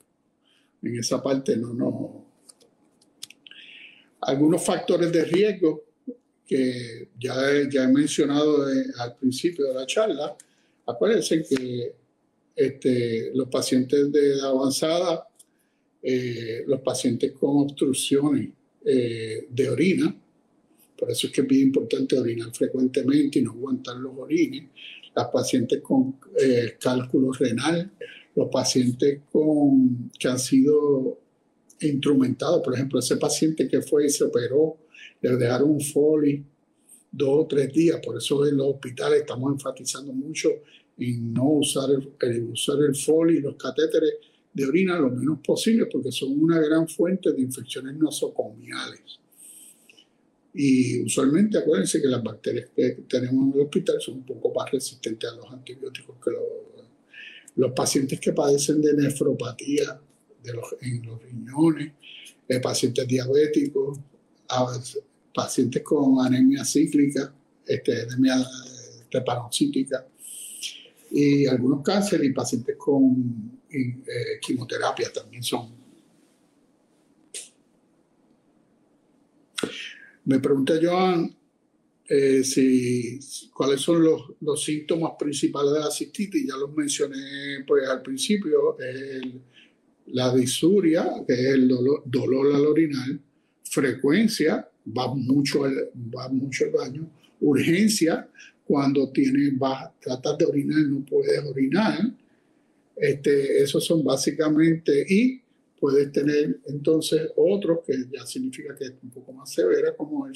en 0.82 1.00
esa 1.00 1.24
parte 1.24 1.56
no, 1.56 1.74
no. 1.74 2.26
Algunos 4.20 4.66
factores 4.66 5.10
de 5.10 5.24
riesgo 5.24 5.86
que 6.46 7.12
ya 7.18 7.34
ya 7.72 7.86
he 7.86 7.88
mencionado 7.88 8.66
al 9.00 9.16
principio 9.16 9.68
de 9.68 9.74
la 9.74 9.86
charla, 9.86 10.36
acuérdense 10.86 11.44
que 11.44 11.96
este, 12.54 13.32
los 13.34 13.48
pacientes 13.48 14.12
de 14.12 14.42
avanzada, 14.42 15.30
eh, 16.08 16.64
los 16.68 16.82
pacientes 16.82 17.32
con 17.32 17.58
obstrucciones 17.58 18.50
eh, 18.86 19.48
de 19.50 19.70
orina, 19.72 20.16
por 20.96 21.10
eso 21.10 21.26
es 21.26 21.34
que 21.34 21.42
es 21.42 21.48
bien 21.48 21.64
importante 21.64 22.16
orinar 22.16 22.54
frecuentemente 22.54 23.40
y 23.40 23.42
no 23.42 23.54
aguantar 23.54 23.96
los 23.96 24.14
orines, 24.16 24.66
las 25.16 25.30
pacientes 25.30 25.82
con 25.82 26.20
eh, 26.40 26.76
cálculo 26.80 27.32
renal, 27.32 27.92
los 28.36 28.50
pacientes 28.50 29.22
con, 29.32 30.12
que 30.20 30.28
han 30.28 30.38
sido 30.38 31.18
instrumentados, 31.82 32.62
por 32.62 32.76
ejemplo, 32.76 33.00
ese 33.00 33.18
paciente 33.18 33.68
que 33.68 33.82
fue 33.82 34.06
y 34.06 34.10
se 34.10 34.26
operó, 34.26 34.78
le 35.22 35.38
dejaron 35.38 35.72
un 35.72 35.82
folio 35.82 36.44
dos 37.12 37.46
o 37.46 37.48
tres 37.48 37.74
días, 37.74 38.00
por 38.06 38.16
eso 38.16 38.46
en 38.46 38.58
los 38.58 38.76
hospitales 38.76 39.22
estamos 39.22 39.54
enfatizando 39.54 40.14
mucho 40.14 40.50
en 41.00 41.34
no 41.34 41.50
usar 41.50 41.90
el, 41.90 42.44
usar 42.44 42.78
el 42.88 42.96
folio 42.96 43.40
y 43.40 43.42
los 43.42 43.56
catéteres 43.56 44.14
de 44.56 44.66
orina 44.66 44.98
lo 44.98 45.12
menos 45.12 45.40
posible, 45.46 45.86
porque 45.86 46.12
son 46.12 46.42
una 46.42 46.60
gran 46.60 46.88
fuente 46.88 47.32
de 47.32 47.42
infecciones 47.42 47.96
nosocomiales. 47.96 49.20
Y 50.56 51.04
usualmente 51.04 51.60
acuérdense 51.60 52.02
que 52.02 52.08
las 52.08 52.24
bacterias 52.24 52.70
que 52.76 53.04
tenemos 53.08 53.54
en 53.54 53.60
el 53.60 53.66
hospital 53.66 53.98
son 54.00 54.16
un 54.16 54.26
poco 54.26 54.52
más 54.54 54.72
resistentes 54.72 55.30
a 55.30 55.36
los 55.36 55.52
antibióticos 55.52 56.16
que 56.24 56.32
los 56.32 56.42
los 57.56 57.72
pacientes 57.72 58.20
que 58.20 58.34
padecen 58.34 58.82
de 58.82 58.94
nefropatía 58.94 60.00
de 60.44 60.54
los, 60.54 60.76
en 60.82 61.06
los 61.06 61.22
riñones, 61.22 61.94
eh, 62.48 62.60
pacientes 62.60 63.08
diabéticos, 63.08 64.00
pacientes 65.34 65.82
con 65.82 66.24
anemia 66.26 66.64
cíclica, 66.64 67.34
este, 67.66 68.04
anemia 68.04 68.46
hepaticítica, 69.10 70.06
y 71.12 71.46
algunos 71.46 71.82
cánceres 71.82 72.28
y 72.28 72.34
pacientes 72.34 72.76
con 72.78 73.60
eh, 73.76 74.40
quimioterapia 74.42 75.12
también 75.12 75.44
son. 75.44 75.70
Me 80.26 80.40
pregunta 80.40 80.74
Joan 80.82 81.36
eh, 82.08 82.44
si, 82.44 83.20
cuáles 83.54 83.82
son 83.82 84.04
los, 84.04 84.64
síntomas 84.64 85.14
principales 85.18 85.74
de 85.74 85.80
la 85.80 85.92
cistitis. 85.92 86.48
Ya 86.48 86.56
los 86.56 86.74
mencioné 86.74 87.64
pues, 87.68 87.88
al 87.88 88.02
principio, 88.02 88.78
la 90.08 90.34
disuria, 90.34 91.24
que 91.28 91.34
es 91.34 91.46
el 91.54 91.68
dolor, 91.68 92.04
dolor 92.06 92.56
al 92.56 92.66
orinar, 92.66 93.20
frecuencia, 93.64 94.68
va 94.98 95.14
mucho, 95.14 95.64
al, 95.64 95.90
va 96.16 96.30
mucho 96.30 96.66
baño, 96.72 97.10
urgencia, 97.42 98.30
cuando 98.66 99.12
tienes, 99.12 99.54
tratas 100.02 100.38
de 100.38 100.46
orinar, 100.46 100.80
no 100.80 101.06
puedes 101.06 101.40
orinar. 101.46 102.12
Este, 102.96 103.62
esos 103.62 103.84
son 103.84 104.04
básicamente, 104.04 105.06
y 105.08 105.42
puedes 105.80 106.12
tener 106.12 106.60
entonces 106.68 107.30
otros 107.36 107.80
que 107.86 107.94
ya 108.12 108.26
significa 108.26 108.76
que 108.76 108.86
es 108.86 108.94
un 109.04 109.10
poco 109.10 109.34
más 109.34 109.52
severa, 109.54 109.96
como 109.96 110.26
el, 110.28 110.36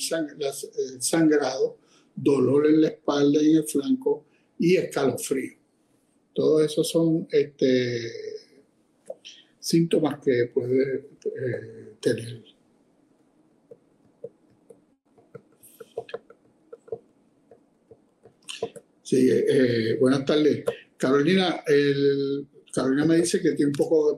sangrado, 0.99 1.77
dolor 2.15 2.67
en 2.67 2.81
la 2.81 2.89
espalda 2.89 3.41
y 3.41 3.51
en 3.51 3.57
el 3.57 3.63
flanco 3.63 4.25
y 4.57 4.75
escalofrío. 4.75 5.57
Todos 6.33 6.63
esos 6.63 6.89
son 6.89 7.27
este, 7.31 8.01
síntomas 9.59 10.19
que 10.19 10.51
puede 10.53 11.09
eh, 11.25 11.93
tener. 11.99 12.43
Sí, 19.01 19.27
eh, 19.31 19.97
buenas 19.99 20.23
tardes. 20.25 20.63
Carolina, 20.99 21.63
Carolina 22.73 23.05
me 23.05 23.17
dice 23.17 23.41
que 23.41 23.53
tiene 23.53 23.71
un 23.71 23.77
poco 23.77 24.17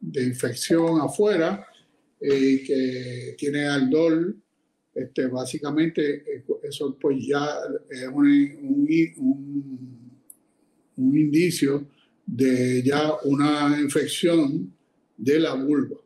de, 0.00 0.22
infección 0.24 1.00
afuera 1.00 1.66
y 2.20 2.62
que 2.64 3.34
tiene 3.38 3.66
aldol. 3.66 4.36
Este, 4.94 5.26
básicamente, 5.28 6.44
eso 6.62 6.98
pues 7.00 7.26
ya 7.26 7.48
es 7.88 8.08
un, 8.08 8.30
un 10.96 11.16
indicio 11.16 11.88
de 12.26 12.82
ya 12.82 13.14
una 13.24 13.80
infección 13.80 14.72
de 15.16 15.40
la 15.40 15.54
vulva. 15.54 15.96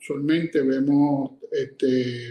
Usualmente 0.00 0.62
vemos 0.62 1.32
este, 1.52 2.30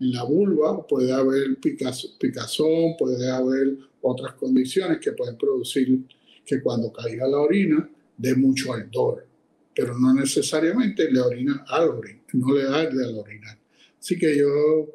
en 0.00 0.12
la 0.12 0.24
vulva, 0.24 0.86
puede 0.86 1.12
haber 1.12 1.58
picazón, 1.58 2.96
puede 2.98 3.30
haber 3.30 3.76
otras 4.06 4.34
condiciones 4.34 4.98
que 5.00 5.12
pueden 5.12 5.36
producir 5.36 6.00
que 6.44 6.60
cuando 6.62 6.92
caiga 6.92 7.26
la 7.26 7.38
orina 7.38 7.90
dé 8.16 8.34
mucho 8.34 8.72
ardor, 8.72 9.26
pero 9.74 9.98
no 9.98 10.14
necesariamente 10.14 11.10
le 11.10 11.20
orina 11.20 11.64
al 11.68 11.88
orinar, 11.88 12.24
no 12.34 12.54
le 12.54 12.62
arde 12.62 13.04
al 13.04 13.18
orinar. 13.18 13.58
Así 13.98 14.16
que 14.16 14.38
yo, 14.38 14.94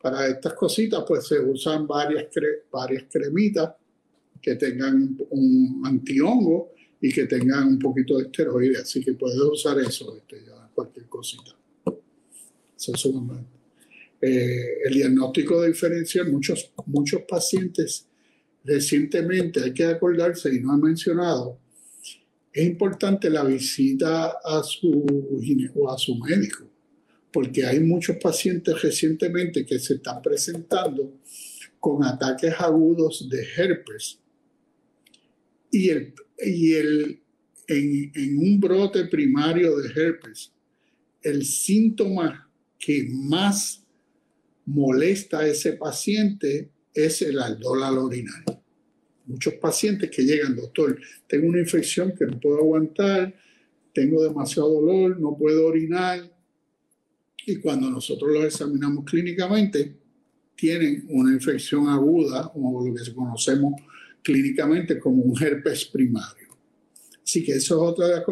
para 0.00 0.28
estas 0.28 0.54
cositas, 0.54 1.04
pues 1.06 1.26
se 1.26 1.40
usan 1.40 1.86
varias, 1.86 2.26
varias 2.70 3.04
cremitas 3.10 3.74
que 4.40 4.54
tengan 4.54 5.16
un 5.30 5.82
antihongo 5.84 6.72
y 7.00 7.12
que 7.12 7.24
tengan 7.26 7.66
un 7.66 7.78
poquito 7.78 8.18
de 8.18 8.26
esteroides. 8.26 8.82
Así 8.82 9.02
que 9.02 9.14
puedes 9.14 9.38
usar 9.38 9.78
eso, 9.80 10.16
este, 10.16 10.44
cualquier 10.72 11.06
cosita. 11.06 11.56
Eso 12.76 12.92
es 12.92 13.04
eh, 14.20 14.78
el 14.84 14.94
diagnóstico 14.94 15.60
de 15.60 15.68
diferencia, 15.68 16.24
muchos, 16.24 16.70
muchos 16.86 17.22
pacientes 17.28 18.06
recientemente, 18.64 19.62
hay 19.62 19.74
que 19.74 19.84
acordarse 19.84 20.52
y 20.54 20.60
no 20.60 20.74
he 20.74 20.78
mencionado, 20.78 21.58
es 22.52 22.66
importante 22.66 23.28
la 23.28 23.44
visita 23.44 24.38
a 24.44 24.62
su, 24.62 25.04
o 25.74 25.90
a 25.90 25.98
su 25.98 26.16
médico, 26.16 26.70
porque 27.32 27.66
hay 27.66 27.80
muchos 27.80 28.16
pacientes 28.16 28.80
recientemente 28.80 29.66
que 29.66 29.78
se 29.78 29.94
están 29.94 30.22
presentando 30.22 31.20
con 31.80 32.04
ataques 32.04 32.54
agudos 32.58 33.28
de 33.28 33.44
herpes. 33.56 34.20
Y, 35.70 35.90
el, 35.90 36.14
y 36.38 36.74
el, 36.74 37.20
en, 37.66 38.12
en 38.14 38.38
un 38.38 38.60
brote 38.60 39.06
primario 39.06 39.76
de 39.76 39.88
herpes, 39.88 40.52
el 41.22 41.44
síntoma 41.44 42.48
que 42.78 43.08
más 43.10 43.84
molesta 44.64 45.40
a 45.40 45.46
ese 45.46 45.72
paciente 45.72 46.70
es 46.94 47.22
el 47.22 47.38
aldol 47.40 47.82
al 47.82 47.98
orinar. 47.98 48.44
Muchos 49.26 49.54
pacientes 49.54 50.10
que 50.10 50.22
llegan, 50.22 50.54
doctor, 50.54 50.98
tengo 51.26 51.48
una 51.48 51.60
infección 51.60 52.14
que 52.16 52.26
no 52.26 52.38
puedo 52.38 52.58
aguantar, 52.58 53.34
tengo 53.92 54.22
demasiado 54.22 54.68
dolor, 54.68 55.18
no 55.18 55.36
puedo 55.36 55.66
orinar. 55.66 56.30
Y 57.46 57.56
cuando 57.56 57.90
nosotros 57.90 58.30
los 58.32 58.44
examinamos 58.44 59.04
clínicamente, 59.04 59.96
tienen 60.54 61.06
una 61.10 61.32
infección 61.32 61.88
aguda, 61.88 62.52
o 62.54 62.86
lo 62.86 62.94
que 62.94 63.14
conocemos 63.14 63.74
clínicamente 64.22 64.98
como 64.98 65.22
un 65.22 65.42
herpes 65.42 65.86
primario. 65.86 66.56
Así 67.22 67.42
que 67.42 67.52
eso 67.52 67.76
es 67.76 67.90
otra 67.90 68.06
de 68.06 68.14
las 68.16 68.24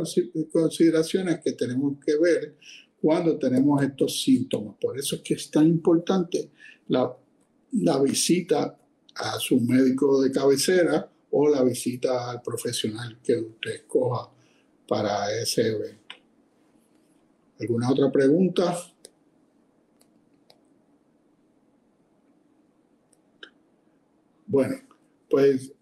consideraciones 0.52 1.40
que 1.42 1.52
tenemos 1.52 1.94
que 2.04 2.16
ver 2.18 2.56
cuando 3.00 3.38
tenemos 3.38 3.82
estos 3.82 4.22
síntomas. 4.22 4.76
Por 4.80 4.98
eso 4.98 5.16
es 5.16 5.22
que 5.22 5.34
es 5.34 5.50
tan 5.50 5.66
importante 5.66 6.50
la, 6.88 7.10
la 7.72 8.00
visita 8.00 8.78
a 9.14 9.38
su 9.38 9.60
médico 9.60 10.22
de 10.22 10.30
cabecera 10.30 11.10
o 11.30 11.48
la 11.48 11.62
visita 11.62 12.30
al 12.30 12.42
profesional 12.42 13.18
que 13.22 13.36
usted 13.36 13.70
escoja 13.70 14.30
para 14.86 15.32
ese 15.40 15.68
evento. 15.68 16.16
¿Alguna 17.60 17.90
otra 17.90 18.10
pregunta? 18.10 18.76
Bueno, 24.46 24.76
pues 25.30 25.72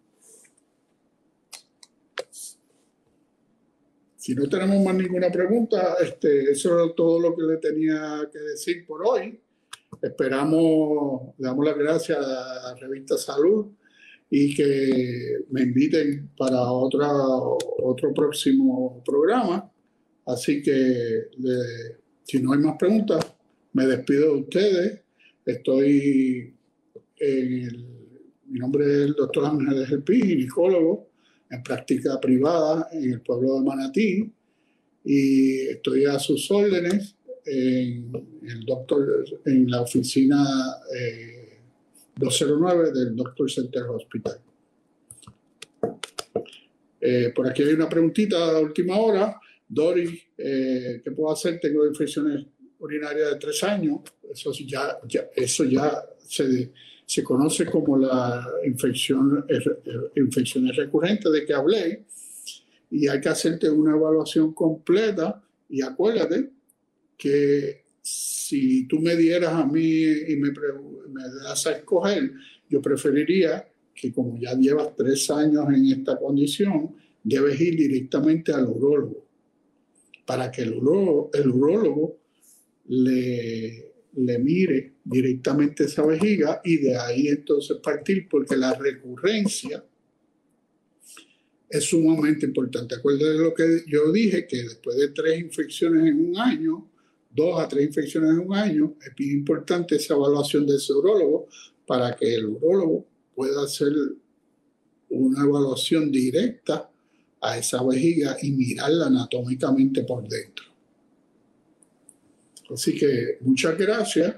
Si 4.20 4.34
no 4.34 4.46
tenemos 4.50 4.84
más 4.84 4.94
ninguna 4.94 5.28
pregunta, 5.28 5.96
este, 5.98 6.52
eso 6.52 6.84
es 6.84 6.94
todo 6.94 7.18
lo 7.18 7.34
que 7.34 7.42
le 7.42 7.56
tenía 7.56 8.28
que 8.30 8.38
decir 8.38 8.86
por 8.86 9.04
hoy. 9.04 9.40
Esperamos, 10.02 11.34
le 11.38 11.46
damos 11.46 11.64
las 11.64 11.76
gracias 11.76 12.18
a 12.18 12.70
la 12.70 12.74
revista 12.74 13.16
Salud 13.16 13.66
y 14.30 14.54
que 14.54 15.44
me 15.50 15.62
inviten 15.62 16.30
para 16.36 16.62
otra, 16.70 17.10
otro 17.12 18.14
próximo 18.14 19.02
programa. 19.04 19.70
Así 20.26 20.62
que 20.62 21.24
si 22.24 22.40
no 22.40 22.52
hay 22.52 22.60
más 22.60 22.76
preguntas, 22.78 23.26
me 23.72 23.86
despido 23.86 24.34
de 24.34 24.40
ustedes. 24.40 25.00
Estoy 25.44 26.54
en 27.16 27.52
el, 27.52 27.86
mi 28.46 28.58
nombre 28.58 28.84
es 28.84 29.00
el 29.02 29.14
doctor 29.14 29.46
Ángel 29.46 29.86
Gelpi, 29.86 30.22
ginecólogo 30.22 31.10
en 31.50 31.62
práctica 31.62 32.20
privada 32.20 32.88
en 32.92 33.12
el 33.12 33.20
pueblo 33.22 33.56
de 33.56 33.64
Manatí 33.64 34.32
y 35.04 35.60
estoy 35.68 36.04
a 36.04 36.18
sus 36.18 36.50
órdenes 36.50 37.16
en, 37.44 38.12
el 38.50 38.64
doctor, 38.64 39.24
en 39.46 39.70
la 39.70 39.82
oficina 39.82 40.44
209 42.16 42.88
eh, 42.88 42.92
del 42.92 43.16
Doctor 43.16 43.50
Center 43.50 43.82
Hospital. 43.84 44.40
Eh, 47.00 47.32
por 47.34 47.48
aquí 47.48 47.62
hay 47.62 47.72
una 47.72 47.88
preguntita 47.88 48.50
a 48.50 48.60
última 48.60 48.98
hora. 48.98 49.40
Dori, 49.66 50.20
eh, 50.36 51.00
¿qué 51.02 51.10
puedo 51.12 51.32
hacer? 51.32 51.58
Tengo 51.60 51.86
infecciones 51.86 52.44
urinarias 52.78 53.30
de 53.30 53.36
tres 53.36 53.62
años. 53.64 54.00
Eso 54.30 54.52
ya, 54.52 54.98
ya, 55.08 55.30
eso 55.34 55.64
ya 55.64 56.04
se, 56.18 56.72
se 57.06 57.24
conoce 57.24 57.66
como 57.66 57.96
la 57.98 58.46
infección, 58.64 59.44
eh, 59.48 59.58
infecciones 60.16 60.76
recurrentes 60.76 61.32
de 61.32 61.44
que 61.44 61.54
hablé, 61.54 62.04
y 62.90 63.08
hay 63.08 63.20
que 63.20 63.28
hacerte 63.28 63.70
una 63.70 63.96
evaluación 63.96 64.52
completa 64.52 65.42
y 65.68 65.82
acuérdate 65.82 66.50
que 67.16 67.84
si 68.50 68.84
tú 68.86 68.98
me 69.00 69.16
dieras 69.16 69.52
a 69.52 69.66
mí 69.66 70.02
y 70.28 70.36
me, 70.36 70.50
me 70.50 71.22
das 71.44 71.66
a 71.66 71.72
escoger, 71.72 72.32
yo 72.68 72.82
preferiría 72.82 73.66
que 73.94 74.12
como 74.12 74.38
ya 74.38 74.54
llevas 74.54 74.94
tres 74.96 75.30
años 75.30 75.66
en 75.68 75.86
esta 75.86 76.18
condición, 76.18 76.94
debes 77.22 77.60
ir 77.60 77.76
directamente 77.76 78.52
al 78.52 78.66
urólogo, 78.66 79.26
para 80.24 80.50
que 80.50 80.62
el 80.62 80.74
urólogo, 80.74 81.30
el 81.34 81.48
urólogo 81.48 82.18
le 82.88 83.90
le 84.14 84.38
mire 84.38 84.94
directamente 85.04 85.84
esa 85.84 86.04
vejiga 86.04 86.60
y 86.64 86.78
de 86.78 86.96
ahí 86.96 87.28
entonces 87.28 87.76
partir, 87.78 88.28
porque 88.28 88.56
la 88.56 88.74
recurrencia 88.74 89.84
es 91.68 91.84
sumamente 91.84 92.46
importante. 92.46 92.96
Acuérdense 92.96 93.32
de 93.32 93.38
lo 93.38 93.54
que 93.54 93.84
yo 93.86 94.10
dije, 94.10 94.46
que 94.46 94.62
después 94.64 94.96
de 94.96 95.08
tres 95.08 95.38
infecciones 95.38 96.06
en 96.06 96.30
un 96.30 96.38
año, 96.38 96.90
dos 97.30 97.60
a 97.60 97.68
tres 97.68 97.86
infecciones 97.86 98.30
en 98.30 98.40
un 98.40 98.54
año, 98.54 98.94
es 99.04 99.14
bien 99.14 99.38
importante 99.38 99.96
esa 99.96 100.14
evaluación 100.14 100.66
del 100.66 100.80
urologo 100.96 101.48
para 101.86 102.14
que 102.16 102.34
el 102.34 102.46
urólogo 102.46 103.06
pueda 103.34 103.64
hacer 103.64 103.92
una 105.10 105.44
evaluación 105.44 106.10
directa 106.10 106.90
a 107.40 107.58
esa 107.58 107.82
vejiga 107.82 108.36
y 108.42 108.52
mirarla 108.52 109.06
anatómicamente 109.06 110.04
por 110.04 110.28
dentro. 110.28 110.66
Así 112.72 112.96
que 112.96 113.38
muchas 113.40 113.76
gracias 113.76 114.36